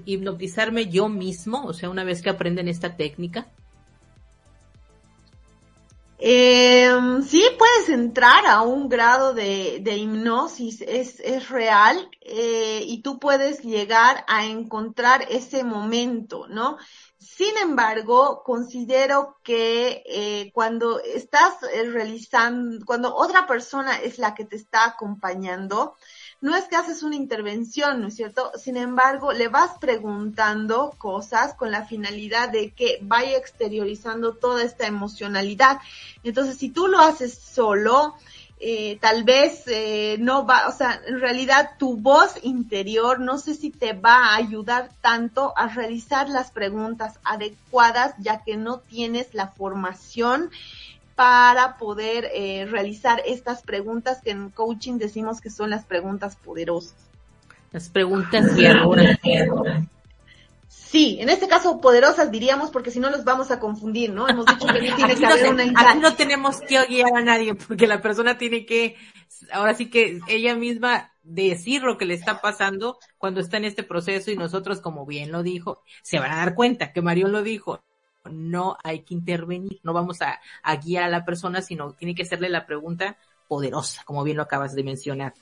[0.04, 1.64] hipnotizarme yo mismo?
[1.64, 3.46] O sea, una vez que aprenden esta técnica.
[6.22, 6.90] Eh,
[7.26, 13.18] sí, puedes entrar a un grado de, de hipnosis, es, es real, eh, y tú
[13.18, 16.76] puedes llegar a encontrar ese momento, ¿no?
[17.16, 24.44] Sin embargo, considero que eh, cuando estás eh, realizando, cuando otra persona es la que
[24.44, 25.96] te está acompañando,
[26.41, 28.51] no es que haces una intervención, ¿no es cierto?
[28.57, 34.86] Sin embargo, le vas preguntando cosas con la finalidad de que vaya exteriorizando toda esta
[34.86, 35.80] emocionalidad.
[36.22, 38.14] Entonces, si tú lo haces solo,
[38.59, 43.55] eh, tal vez eh, no va, o sea, en realidad tu voz interior no sé
[43.55, 49.32] si te va a ayudar tanto a realizar las preguntas adecuadas ya que no tienes
[49.32, 50.51] la formación
[51.20, 56.94] para poder eh, realizar estas preguntas que en coaching decimos que son las preguntas poderosas.
[57.72, 59.18] Las preguntas guiadoras.
[60.66, 64.30] Sí, en este caso poderosas diríamos porque si no los vamos a confundir, ¿no?
[64.30, 67.54] Hemos dicho que no tiene que haber una Aquí no tenemos que guiar a nadie
[67.54, 68.96] porque la persona tiene que,
[69.52, 73.82] ahora sí que ella misma decir lo que le está pasando cuando está en este
[73.82, 77.42] proceso y nosotros, como bien lo dijo, se van a dar cuenta que Mario lo
[77.42, 77.82] dijo,
[78.24, 80.40] no hay que intervenir, no vamos a,
[80.76, 83.16] guiar a la persona, sino tiene que hacerle la pregunta
[83.48, 85.34] poderosa, como bien lo acabas de mencionar.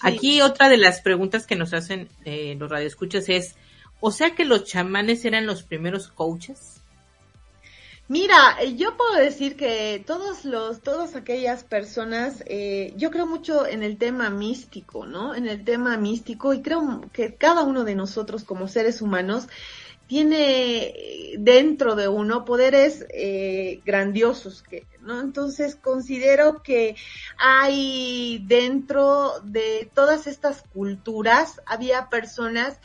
[0.00, 3.56] Aquí otra de las preguntas que nos hacen eh, los radioescuchas es,
[4.00, 6.82] o sea que los chamanes eran los primeros coaches.
[8.08, 13.82] Mira, yo puedo decir que todos los, todas aquellas personas, eh, yo creo mucho en
[13.82, 15.34] el tema místico, ¿no?
[15.34, 19.46] En el tema místico y creo que cada uno de nosotros como seres humanos
[20.12, 20.92] tiene
[21.38, 25.22] dentro de uno poderes eh, grandiosos, que, ¿no?
[25.22, 26.96] Entonces considero que
[27.38, 32.78] hay dentro de todas estas culturas, había personas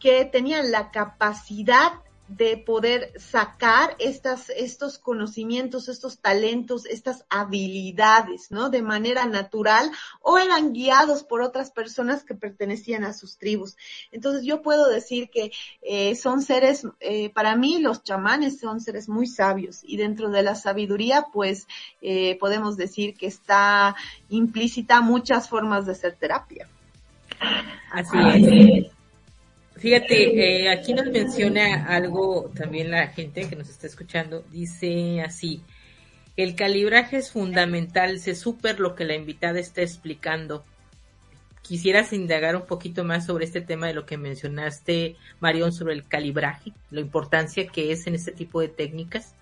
[0.00, 1.92] que tenían la capacidad
[2.28, 8.70] de poder sacar estas, estos conocimientos, estos talentos, estas habilidades, ¿no?
[8.70, 9.90] De manera natural
[10.22, 13.76] o eran guiados por otras personas que pertenecían a sus tribus.
[14.10, 15.52] Entonces yo puedo decir que
[15.82, 20.42] eh, son seres, eh, para mí los chamanes son seres muy sabios y dentro de
[20.42, 21.66] la sabiduría pues
[22.00, 23.94] eh, podemos decir que está
[24.30, 26.68] implícita muchas formas de hacer terapia.
[27.92, 29.03] Así es.
[29.76, 34.44] Fíjate, eh, aquí nos menciona algo también la gente que nos está escuchando.
[34.50, 35.62] Dice así,
[36.36, 40.64] el calibraje es fundamental, se super lo que la invitada está explicando.
[41.62, 46.06] Quisieras indagar un poquito más sobre este tema de lo que mencionaste, Marión, sobre el
[46.06, 49.34] calibraje, la importancia que es en este tipo de técnicas.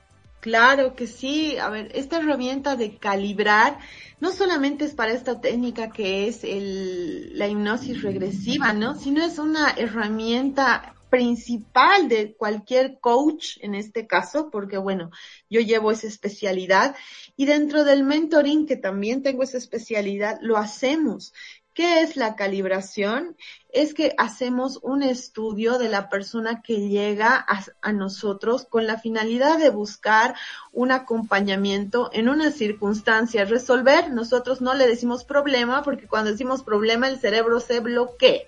[0.43, 1.57] Claro que sí.
[1.59, 3.78] A ver, esta herramienta de calibrar
[4.18, 8.97] no solamente es para esta técnica que es el, la hipnosis regresiva, ¿no?
[8.97, 15.11] Sino es una herramienta principal de cualquier coach en este caso, porque bueno,
[15.51, 16.97] yo llevo esa especialidad
[17.37, 21.35] y dentro del mentoring, que también tengo esa especialidad, lo hacemos.
[21.75, 23.37] ¿Qué es la calibración?
[23.71, 27.45] Es que hacemos un estudio de la persona que llega
[27.83, 30.35] a, nosotros con la finalidad de buscar
[30.73, 34.11] un acompañamiento en una circunstancia, resolver.
[34.13, 38.43] Nosotros no le decimos problema porque cuando decimos problema el cerebro se bloquea.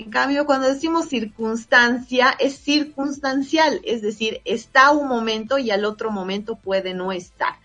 [0.00, 6.10] En cambio, cuando decimos circunstancia, es circunstancial, es decir, está un momento y al otro
[6.10, 7.56] momento puede no estar.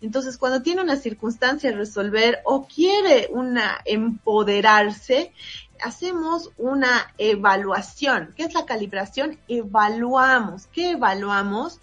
[0.00, 5.34] Entonces, cuando tiene una circunstancia a resolver o quiere una empoderarse,
[5.82, 8.32] hacemos una evaluación.
[8.38, 9.38] ¿Qué es la calibración?
[9.46, 10.68] Evaluamos.
[10.68, 11.78] ¿Qué evaluamos?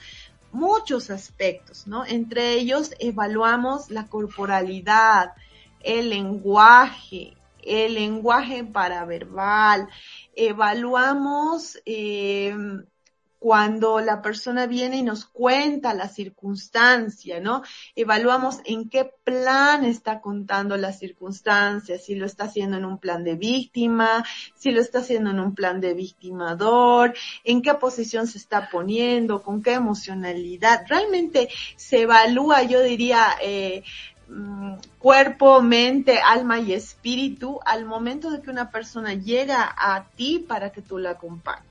[0.52, 2.04] Muchos aspectos, ¿no?
[2.04, 5.34] Entre ellos evaluamos la corporalidad,
[5.82, 9.88] el lenguaje, el lenguaje paraverbal,
[10.36, 12.56] evaluamos eh,
[13.40, 17.64] cuando la persona viene y nos cuenta la circunstancia, ¿no?
[17.96, 23.24] Evaluamos en qué plan está contando la circunstancia, si lo está haciendo en un plan
[23.24, 27.14] de víctima, si lo está haciendo en un plan de victimador,
[27.46, 30.84] en qué posición se está poniendo, con qué emocionalidad.
[30.90, 31.48] Realmente
[31.78, 33.84] se evalúa, yo diría, eh,
[34.30, 40.46] mm, cuerpo, mente, alma y espíritu al momento de que una persona llega a ti
[40.48, 41.66] para que tú la acompañes.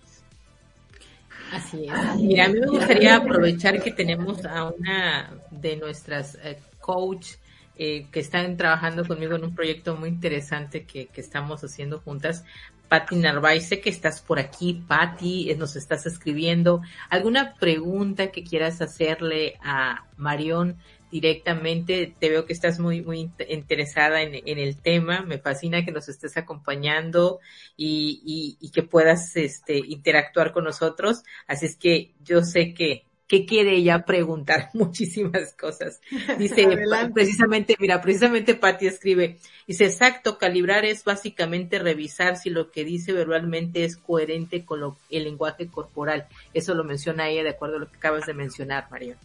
[1.53, 2.17] Así es.
[2.17, 7.37] Mira, a mí me gustaría aprovechar que tenemos a una de nuestras eh, coach
[7.77, 12.45] eh, que están trabajando conmigo en un proyecto muy interesante que, que estamos haciendo juntas.
[12.89, 16.81] Patti Narváez, sé que estás por aquí, Patti, eh, nos estás escribiendo.
[17.11, 20.79] ¿Alguna pregunta que quieras hacerle a Marión
[21.11, 22.15] directamente.
[22.19, 25.23] Te veo que estás muy, muy interesada en, el tema.
[25.23, 27.41] Me fascina que nos estés acompañando
[27.77, 31.23] y, y, que puedas este, interactuar con nosotros.
[31.47, 36.01] Así es que yo sé que, que quiere ella preguntar muchísimas cosas.
[36.39, 36.67] Dice,
[37.15, 39.37] precisamente, mira, precisamente Patti escribe,
[39.67, 44.97] dice, exacto, calibrar es básicamente revisar si lo que dice verbalmente es coherente con lo,
[45.11, 46.27] el lenguaje corporal.
[46.55, 49.17] Eso lo menciona ella de acuerdo a lo que acabas de mencionar, María.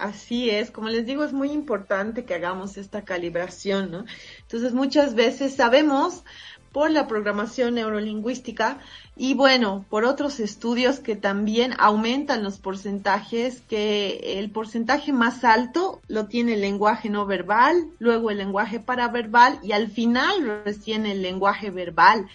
[0.00, 4.04] Así es, como les digo, es muy importante que hagamos esta calibración, ¿no?
[4.40, 6.24] Entonces, muchas veces sabemos
[6.72, 8.78] por la programación neurolingüística
[9.16, 16.00] y bueno, por otros estudios que también aumentan los porcentajes, que el porcentaje más alto
[16.08, 21.20] lo tiene el lenguaje no verbal, luego el lenguaje paraverbal y al final recién el
[21.20, 22.26] lenguaje verbal.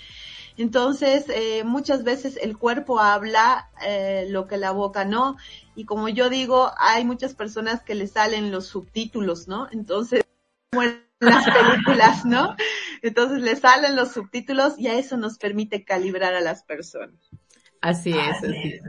[0.58, 5.38] Entonces, eh, muchas veces el cuerpo habla eh, lo que la boca no.
[5.76, 9.68] Y como yo digo, hay muchas personas que le salen los subtítulos, ¿no?
[9.72, 10.24] Entonces,
[10.72, 12.56] como en las películas, ¿no?
[13.02, 17.20] Entonces le salen los subtítulos y a eso nos permite calibrar a las personas.
[17.82, 18.82] Así es, así es.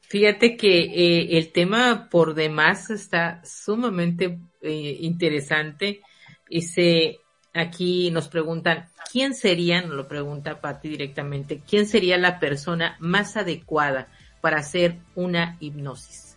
[0.00, 6.02] Fíjate que eh, el tema por demás está sumamente eh, interesante
[6.48, 7.19] y se
[7.54, 13.36] aquí nos preguntan, ¿quién sería, nos lo pregunta Patti directamente, quién sería la persona más
[13.36, 14.08] adecuada
[14.40, 16.30] para hacer una hipnosis?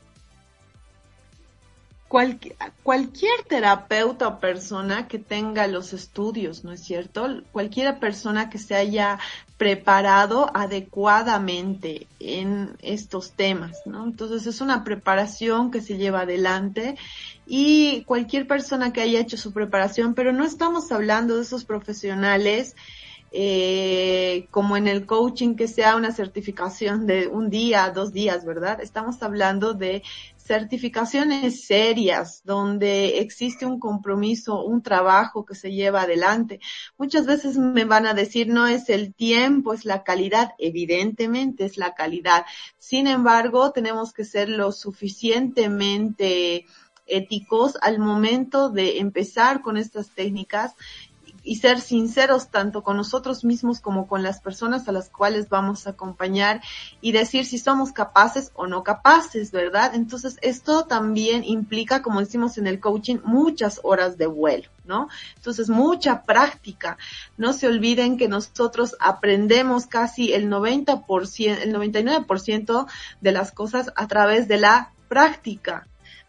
[2.84, 7.42] cualquier terapeuta o persona que tenga los estudios, ¿no es cierto?
[7.52, 9.18] Cualquier persona que se haya
[9.58, 14.04] preparado adecuadamente en estos temas, ¿no?
[14.04, 16.98] Entonces es una preparación que se lleva adelante
[17.46, 22.76] y cualquier persona que haya hecho su preparación, pero no estamos hablando de esos profesionales
[23.36, 28.80] eh, como en el coaching que sea una certificación de un día, dos días, ¿verdad?
[28.80, 30.04] Estamos hablando de
[30.38, 36.60] certificaciones serias donde existe un compromiso, un trabajo que se lleva adelante.
[36.96, 40.52] Muchas veces me van a decir no es el tiempo, es la calidad.
[40.60, 42.46] Evidentemente es la calidad.
[42.78, 46.68] Sin embargo, tenemos que ser lo suficientemente
[47.06, 50.76] éticos al momento de empezar con estas técnicas
[51.44, 55.86] y ser sinceros tanto con nosotros mismos como con las personas a las cuales vamos
[55.86, 56.62] a acompañar
[57.02, 59.94] y decir si somos capaces o no capaces, ¿verdad?
[59.94, 65.10] Entonces, esto también implica, como decimos en el coaching, muchas horas de vuelo, ¿no?
[65.36, 66.98] Entonces, mucha práctica.
[67.38, 72.88] No se olviden que nosotros aprendemos casi el 90%, el 99%
[73.20, 75.88] de las cosas a través de la práctica,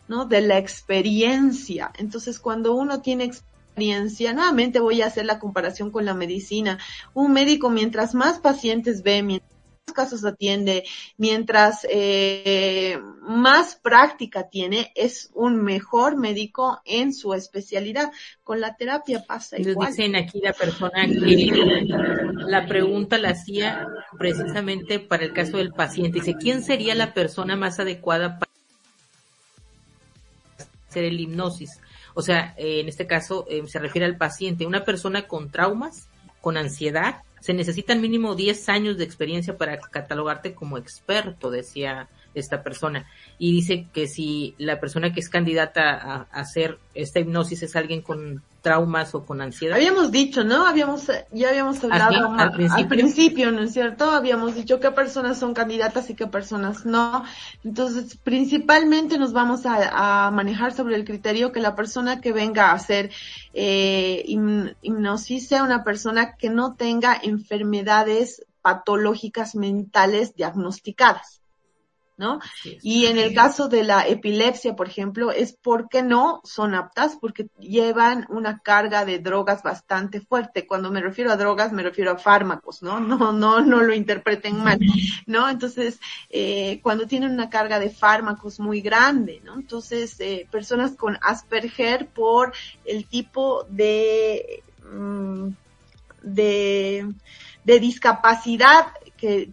[0.09, 0.27] ¿no?
[0.27, 1.93] De la experiencia.
[1.99, 6.79] Entonces, cuando uno tiene experiencia, Nuevamente voy a hacer la comparación con la medicina.
[7.13, 9.53] Un médico, mientras más pacientes ve, mientras
[9.87, 10.85] más casos atiende,
[11.17, 18.13] mientras eh, más práctica tiene, es un mejor médico en su especialidad.
[18.45, 19.89] Con la terapia pasa igual.
[19.89, 21.87] Dicen aquí la persona que
[22.47, 26.21] la pregunta la hacía precisamente para el caso del paciente.
[26.21, 28.54] Dice, ¿quién sería la persona más adecuada para
[31.03, 31.81] el hipnosis?
[32.15, 36.09] O sea, eh, en este caso eh, se refiere al paciente, una persona con traumas,
[36.41, 42.63] con ansiedad, se necesitan mínimo 10 años de experiencia para catalogarte como experto, decía esta
[42.63, 43.07] persona.
[43.39, 48.01] Y dice que si la persona que es candidata a, hacer esta hipnosis es alguien
[48.01, 49.77] con, traumas o con ansiedad.
[49.77, 50.67] Habíamos dicho, ¿no?
[50.67, 52.83] Habíamos, ya habíamos hablado al, principio?
[52.83, 53.53] al, principio?
[53.53, 54.11] ¿no es cierto?
[54.11, 57.25] Habíamos dicho qué personas son candidatas y qué personas no.
[57.63, 62.71] Entonces, principalmente nos vamos a, a manejar sobre el criterio que la persona que venga
[62.71, 63.11] a hacer
[63.53, 64.25] eh,
[64.81, 71.44] hipnosis sea una persona que no tenga enfermedades patológicas mentales diagnosticadas.
[72.17, 72.39] ¿No?
[72.83, 77.49] Y en el caso de la epilepsia, por ejemplo, es porque no son aptas, porque
[77.59, 80.67] llevan una carga de drogas bastante fuerte.
[80.67, 83.01] Cuando me refiero a drogas, me refiero a fármacos, ¿no?
[83.15, 84.79] No, no, no lo interpreten mal,
[85.27, 85.49] ¿no?
[85.49, 86.01] Entonces,
[86.31, 89.55] eh, cuando tienen una carga de fármacos muy grande, ¿no?
[89.55, 92.53] Entonces, eh, personas con Asperger por
[92.85, 94.63] el tipo de,
[94.93, 95.49] mm,
[96.23, 97.13] de,
[97.65, 98.87] de discapacidad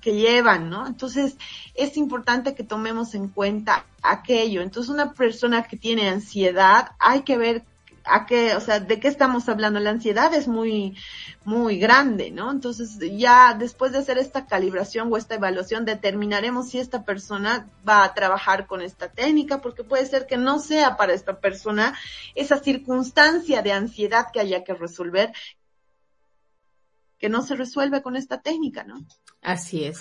[0.01, 0.87] que, llevan, ¿no?
[0.87, 1.37] Entonces,
[1.75, 4.61] es importante que tomemos en cuenta aquello.
[4.61, 7.63] Entonces, una persona que tiene ansiedad, hay que ver
[8.03, 9.79] a qué, o sea, de qué estamos hablando.
[9.79, 10.97] La ansiedad es muy,
[11.45, 12.51] muy grande, ¿no?
[12.51, 18.03] Entonces, ya después de hacer esta calibración o esta evaluación, determinaremos si esta persona va
[18.03, 21.97] a trabajar con esta técnica, porque puede ser que no sea para esta persona
[22.35, 25.31] esa circunstancia de ansiedad que haya que resolver,
[27.21, 29.05] que no se resuelve con esta técnica, ¿no?
[29.43, 29.99] Así es.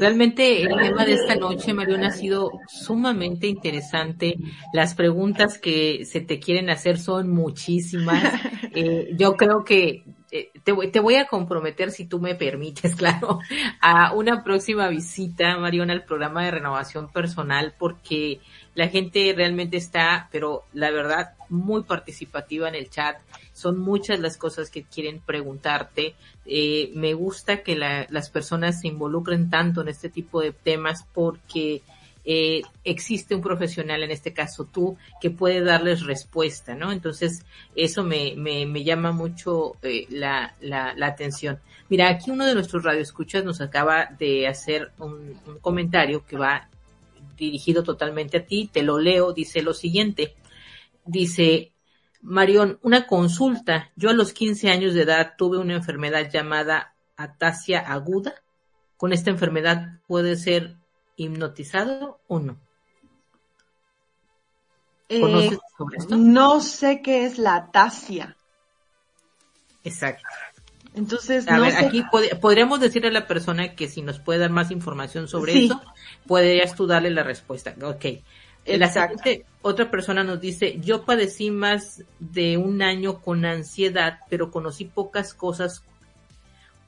[0.00, 4.34] Realmente el tema de esta noche, Mariona, ha sido sumamente interesante.
[4.72, 8.18] Las preguntas que se te quieren hacer son muchísimas.
[8.74, 13.40] Eh, yo creo que eh, te, te, voy a comprometer, si tú me permites, claro,
[13.80, 18.40] a una próxima visita, Mariona, al programa de renovación personal, porque
[18.74, 23.18] la gente realmente está, pero la verdad, muy participativa en el chat.
[23.52, 26.14] Son muchas las cosas que quieren preguntarte.
[26.46, 31.82] Eh, me gusta que las personas se involucren tanto en este tipo de temas porque
[32.30, 36.92] eh, existe un profesional, en este caso tú, que puede darles respuesta, ¿no?
[36.92, 37.44] Entonces,
[37.74, 40.54] eso me, me, me llama mucho eh, la,
[41.00, 41.58] atención.
[41.88, 46.68] Mira, aquí uno de nuestros radioescuchas nos acaba de hacer un, un comentario que va
[47.38, 50.34] dirigido totalmente a ti, te lo leo, dice lo siguiente.
[51.04, 51.72] Dice,
[52.20, 53.90] Marión, una consulta.
[53.96, 58.34] Yo a los 15 años de edad tuve una enfermedad llamada atasia aguda.
[58.96, 60.76] ¿Con esta enfermedad puede ser
[61.16, 62.60] hipnotizado o no?
[65.08, 66.16] ¿Conoces eh, sobre esto?
[66.16, 68.36] No sé qué es la atasia.
[69.84, 70.26] Exacto.
[70.98, 72.02] Entonces, a ver, aquí
[72.40, 75.80] podríamos decirle a la persona que si nos puede dar más información sobre eso,
[76.26, 77.74] podrías tú darle la respuesta.
[77.82, 78.04] Ok.
[78.64, 79.22] Exacto.
[79.62, 85.32] otra persona nos dice, yo padecí más de un año con ansiedad, pero conocí pocas
[85.32, 85.84] cosas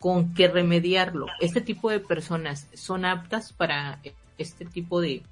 [0.00, 1.26] con que remediarlo.
[1.40, 4.00] ¿Este tipo de personas son aptas para
[4.36, 5.22] este tipo de,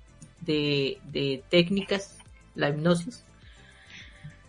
[0.40, 2.16] de, de técnicas,
[2.54, 3.24] la hipnosis?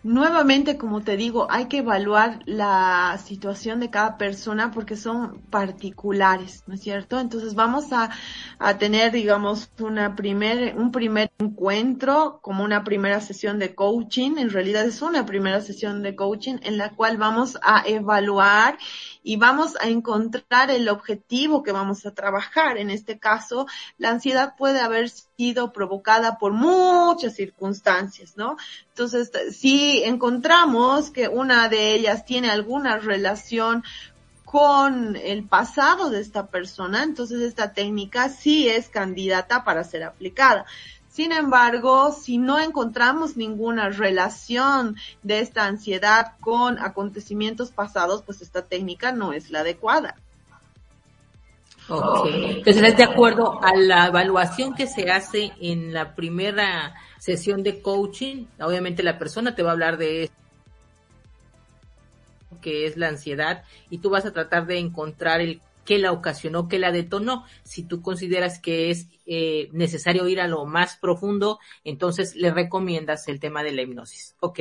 [0.02, 6.64] Nuevamente, como te digo, hay que evaluar la situación de cada persona porque son particulares,
[6.66, 7.20] ¿no es cierto?
[7.20, 8.08] Entonces vamos a,
[8.58, 14.38] a tener, digamos, una primer, un primer encuentro como una primera sesión de coaching.
[14.38, 18.78] En realidad es una primera sesión de coaching en la cual vamos a evaluar
[19.22, 22.78] y vamos a encontrar el objetivo que vamos a trabajar.
[22.78, 23.66] En este caso,
[23.98, 28.56] la ansiedad puede haber sido provocada por muchas circunstancias, ¿no?
[28.88, 33.84] Entonces, si encontramos que una de ellas tiene alguna relación
[34.44, 40.66] con el pasado de esta persona, entonces esta técnica sí es candidata para ser aplicada.
[41.20, 48.62] Sin embargo, si no encontramos ninguna relación de esta ansiedad con acontecimientos pasados, pues esta
[48.62, 50.16] técnica no es la adecuada.
[51.90, 52.26] Ok.
[52.32, 58.46] Entonces, de acuerdo a la evaluación que se hace en la primera sesión de coaching,
[58.58, 60.30] obviamente la persona te va a hablar de
[62.62, 65.60] que es la ansiedad y tú vas a tratar de encontrar el
[65.90, 67.44] que la ocasionó, que la detonó.
[67.64, 73.26] Si tú consideras que es eh, necesario ir a lo más profundo, entonces le recomiendas
[73.26, 74.36] el tema de la hipnosis.
[74.38, 74.60] Ok,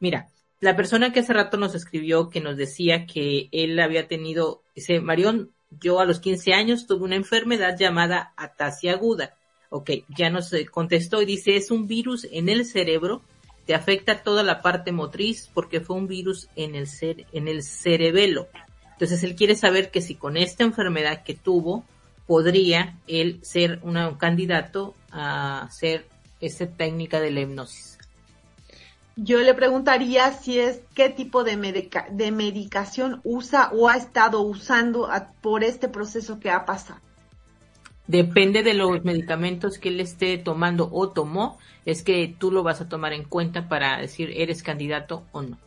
[0.00, 4.64] mira, la persona que hace rato nos escribió que nos decía que él había tenido,
[4.74, 9.36] dice, Marión, yo a los 15 años tuve una enfermedad llamada atasia aguda.
[9.70, 13.22] Ok, ya nos contestó y dice, es un virus en el cerebro,
[13.64, 16.88] te afecta toda la parte motriz porque fue un virus en el,
[17.32, 18.48] en el cerebelo.
[18.94, 21.84] Entonces él quiere saber que si con esta enfermedad que tuvo,
[22.26, 26.06] podría él ser un candidato a hacer
[26.40, 27.98] esta técnica de la hipnosis.
[29.16, 35.08] Yo le preguntaría si es qué tipo de, de medicación usa o ha estado usando
[35.40, 37.00] por este proceso que ha pasado.
[38.06, 42.80] Depende de los medicamentos que él esté tomando o tomó, es que tú lo vas
[42.80, 45.58] a tomar en cuenta para decir eres candidato o no.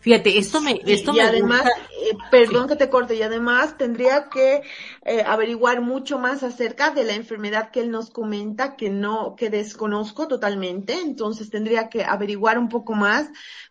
[0.00, 4.62] Fíjate, esto me, esto y además, eh, perdón que te corte, y además tendría que
[5.04, 9.50] eh, averiguar mucho más acerca de la enfermedad que él nos comenta, que no, que
[9.50, 13.28] desconozco totalmente, entonces tendría que averiguar un poco más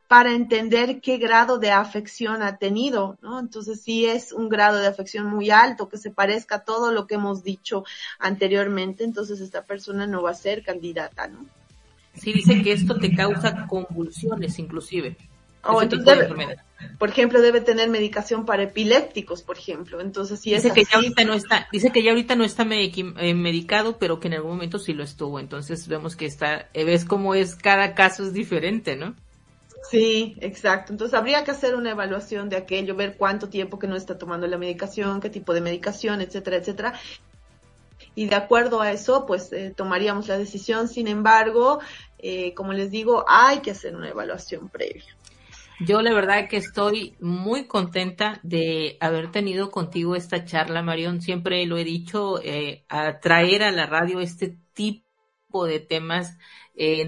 [0.08, 3.40] para entender qué grado de afección ha tenido, ¿no?
[3.40, 7.08] Entonces, si es un grado de afección muy alto, que se parezca a todo lo
[7.08, 7.86] que hemos dicho
[8.20, 11.48] anteriormente, entonces esta persona no va a ser candidata, ¿no?
[12.14, 15.18] Sí, dice que esto te causa convulsiones inclusive.
[15.64, 16.30] Oh, entonces
[16.98, 20.00] por ejemplo, debe tener medicación para epilépticos, por ejemplo.
[20.00, 23.34] Entonces, si dice que ya ahorita no está, dice que ya ahorita no está eh,
[23.34, 25.40] medicado, pero que en algún momento sí lo estuvo.
[25.40, 29.16] Entonces, vemos que está, eh, ves cómo es cada caso es diferente, ¿no?
[29.90, 30.94] Sí, exacto.
[30.94, 34.48] Entonces habría que hacer una evaluación de aquello, ver cuánto tiempo que no está tomando
[34.48, 36.94] la medicación, qué tipo de medicación, etcétera, etcétera.
[38.16, 40.88] Y de acuerdo a eso, pues eh, tomaríamos la decisión.
[40.88, 41.80] Sin embargo,
[42.56, 45.16] como les digo, hay que hacer una evaluación previa.
[45.80, 51.22] Yo la verdad que estoy muy contenta de haber tenido contigo esta charla, Marión.
[51.22, 56.38] Siempre lo he dicho, eh, a traer a la radio este tipo de temas
[56.76, 57.02] eh,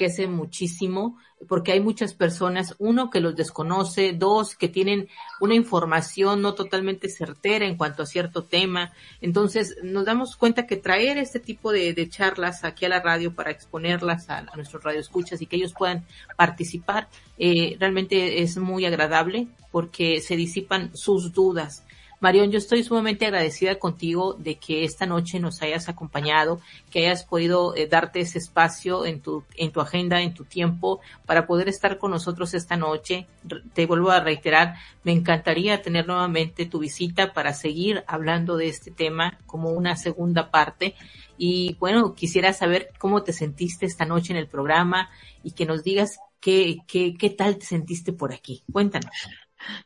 [0.00, 5.08] enriquece muchísimo porque hay muchas personas, uno, que los desconoce, dos, que tienen
[5.40, 8.92] una información no totalmente certera en cuanto a cierto tema.
[9.22, 13.50] Entonces, nos damos cuenta que traer este tipo de, charlas aquí a la radio para
[13.50, 16.04] exponerlas a, a nuestros radioescuchas y que ellos puedan
[16.36, 21.84] participar, eh, realmente es muy agradable porque se disipan sus dudas.
[22.20, 26.60] Marión, yo estoy sumamente agradecida contigo de que esta noche nos hayas acompañado,
[26.90, 31.00] que hayas podido eh, darte ese espacio en tu, en tu agenda, en tu tiempo,
[31.24, 33.26] para poder estar con nosotros esta noche.
[33.72, 38.90] Te vuelvo a reiterar, me encantaría tener nuevamente tu visita para seguir hablando de este
[38.90, 40.94] tema como una segunda parte.
[41.38, 45.08] Y bueno, quisiera saber cómo te sentiste esta noche en el programa
[45.42, 48.62] y que nos digas qué, qué, qué tal te sentiste por aquí.
[48.70, 49.10] Cuéntanos.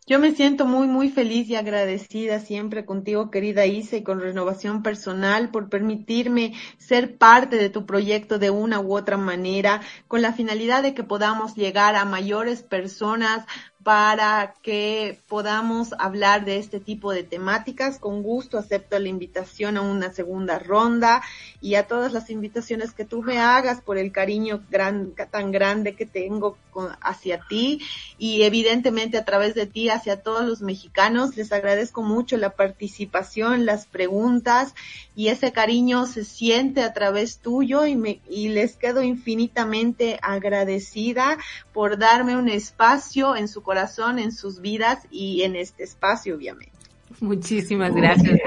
[0.06, 4.82] Yo me siento muy, muy feliz y agradecida siempre contigo, querida Isa, y con Renovación
[4.82, 10.32] Personal por permitirme ser parte de tu proyecto de una u otra manera, con la
[10.32, 13.46] finalidad de que podamos llegar a mayores personas,
[13.84, 17.98] para que podamos hablar de este tipo de temáticas.
[17.98, 21.22] Con gusto acepto la invitación a una segunda ronda
[21.60, 26.06] y a todas las invitaciones que tú me hagas por el cariño tan grande que
[26.06, 26.56] tengo
[27.00, 27.80] hacia ti
[28.18, 31.36] y evidentemente a través de ti hacia todos los mexicanos.
[31.36, 34.74] Les agradezco mucho la participación, las preguntas
[35.14, 41.36] y ese cariño se siente a través tuyo y, me, y les quedo infinitamente agradecida
[41.72, 43.73] por darme un espacio en su corazón,
[44.18, 46.72] en sus vidas y en este espacio, obviamente.
[47.20, 48.40] Muchísimas gracias.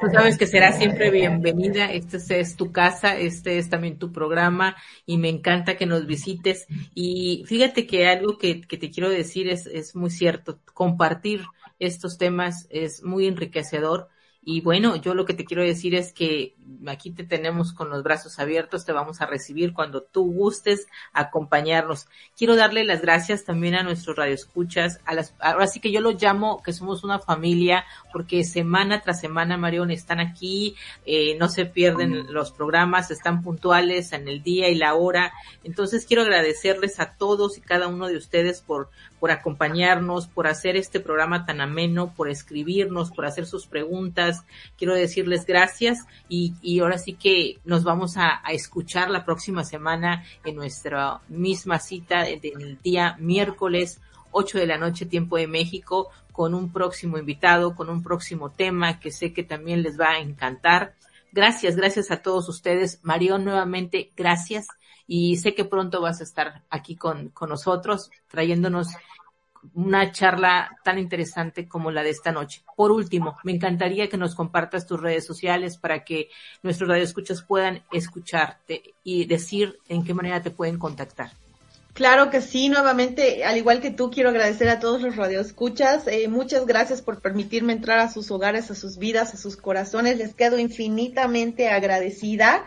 [0.00, 1.90] Tú sabes que será siempre bienvenida.
[1.90, 6.66] Este es tu casa, este es también tu programa y me encanta que nos visites.
[6.94, 10.58] Y fíjate que algo que, que te quiero decir es, es muy cierto.
[10.74, 11.42] Compartir
[11.78, 14.08] estos temas es muy enriquecedor
[14.46, 16.54] y bueno, yo lo que te quiero decir es que
[16.86, 22.08] aquí te tenemos con los brazos abiertos, te vamos a recibir cuando tú gustes acompañarnos.
[22.36, 26.20] Quiero darle las gracias también a nuestros radioescuchas, a las, ahora sí que yo los
[26.20, 30.76] llamo que somos una familia, porque semana tras semana, Marión, están aquí,
[31.06, 35.32] eh, no se pierden los programas, están puntuales en el día y la hora.
[35.62, 38.90] Entonces quiero agradecerles a todos y cada uno de ustedes por,
[39.20, 44.44] por acompañarnos, por hacer este programa tan ameno, por escribirnos, por hacer sus preguntas.
[44.76, 50.24] Quiero decirles gracias y, ahora sí que nos vamos a, a, escuchar la próxima semana
[50.44, 54.00] en nuestra misma cita del día miércoles
[54.32, 58.98] 8 de la noche tiempo de México con un próximo invitado, con un próximo tema
[58.98, 60.94] que sé que también les va a encantar.
[61.32, 62.98] Gracias, gracias a todos ustedes.
[63.02, 64.66] Marión, nuevamente, gracias.
[65.06, 68.88] Y sé que pronto vas a estar aquí con, con nosotros, trayéndonos
[69.72, 72.62] una charla tan interesante como la de esta noche.
[72.76, 76.28] Por último, me encantaría que nos compartas tus redes sociales para que
[76.62, 81.32] nuestros radioescuchas puedan escucharte y decir en qué manera te pueden contactar.
[81.94, 86.08] Claro que sí, nuevamente, al igual que tú, quiero agradecer a todos los radioescuchas.
[86.08, 90.18] Eh, muchas gracias por permitirme entrar a sus hogares, a sus vidas, a sus corazones.
[90.18, 92.66] Les quedo infinitamente agradecida.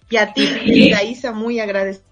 [0.09, 2.03] Y a ti, Isa, muy agradecida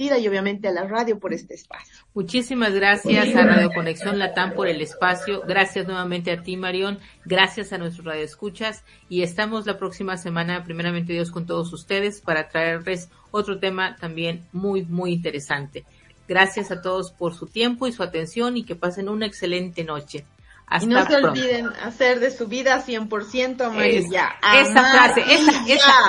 [0.00, 2.04] y obviamente a la radio por este espacio.
[2.14, 5.42] Muchísimas gracias a Radio Conexión Latam por el espacio.
[5.46, 7.00] Gracias nuevamente a ti, Marión.
[7.24, 12.48] Gracias a nuestros radioescuchas y estamos la próxima semana, primeramente Dios, con todos ustedes para
[12.48, 15.84] traerles otro tema también muy, muy interesante.
[16.28, 20.24] Gracias a todos por su tiempo y su atención y que pasen una excelente noche
[20.80, 24.34] y no se olviden hacer de su vida 100% amarilla.
[24.54, 25.24] esa frase,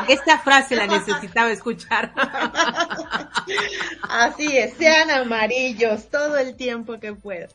[0.08, 2.14] esta, frase la necesitaba escuchar.
[4.10, 7.50] Así es, sean amarillos todo el tiempo que puedan.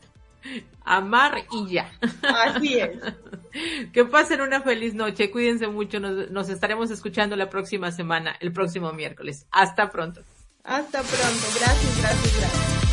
[0.83, 1.91] Amar y ya.
[2.21, 2.91] Así es.
[3.93, 8.51] Que pasen una feliz noche, cuídense mucho, nos, nos estaremos escuchando la próxima semana, el
[8.51, 9.45] próximo miércoles.
[9.49, 10.19] Hasta pronto.
[10.65, 12.84] Hasta pronto, gracias, gracias, gracias.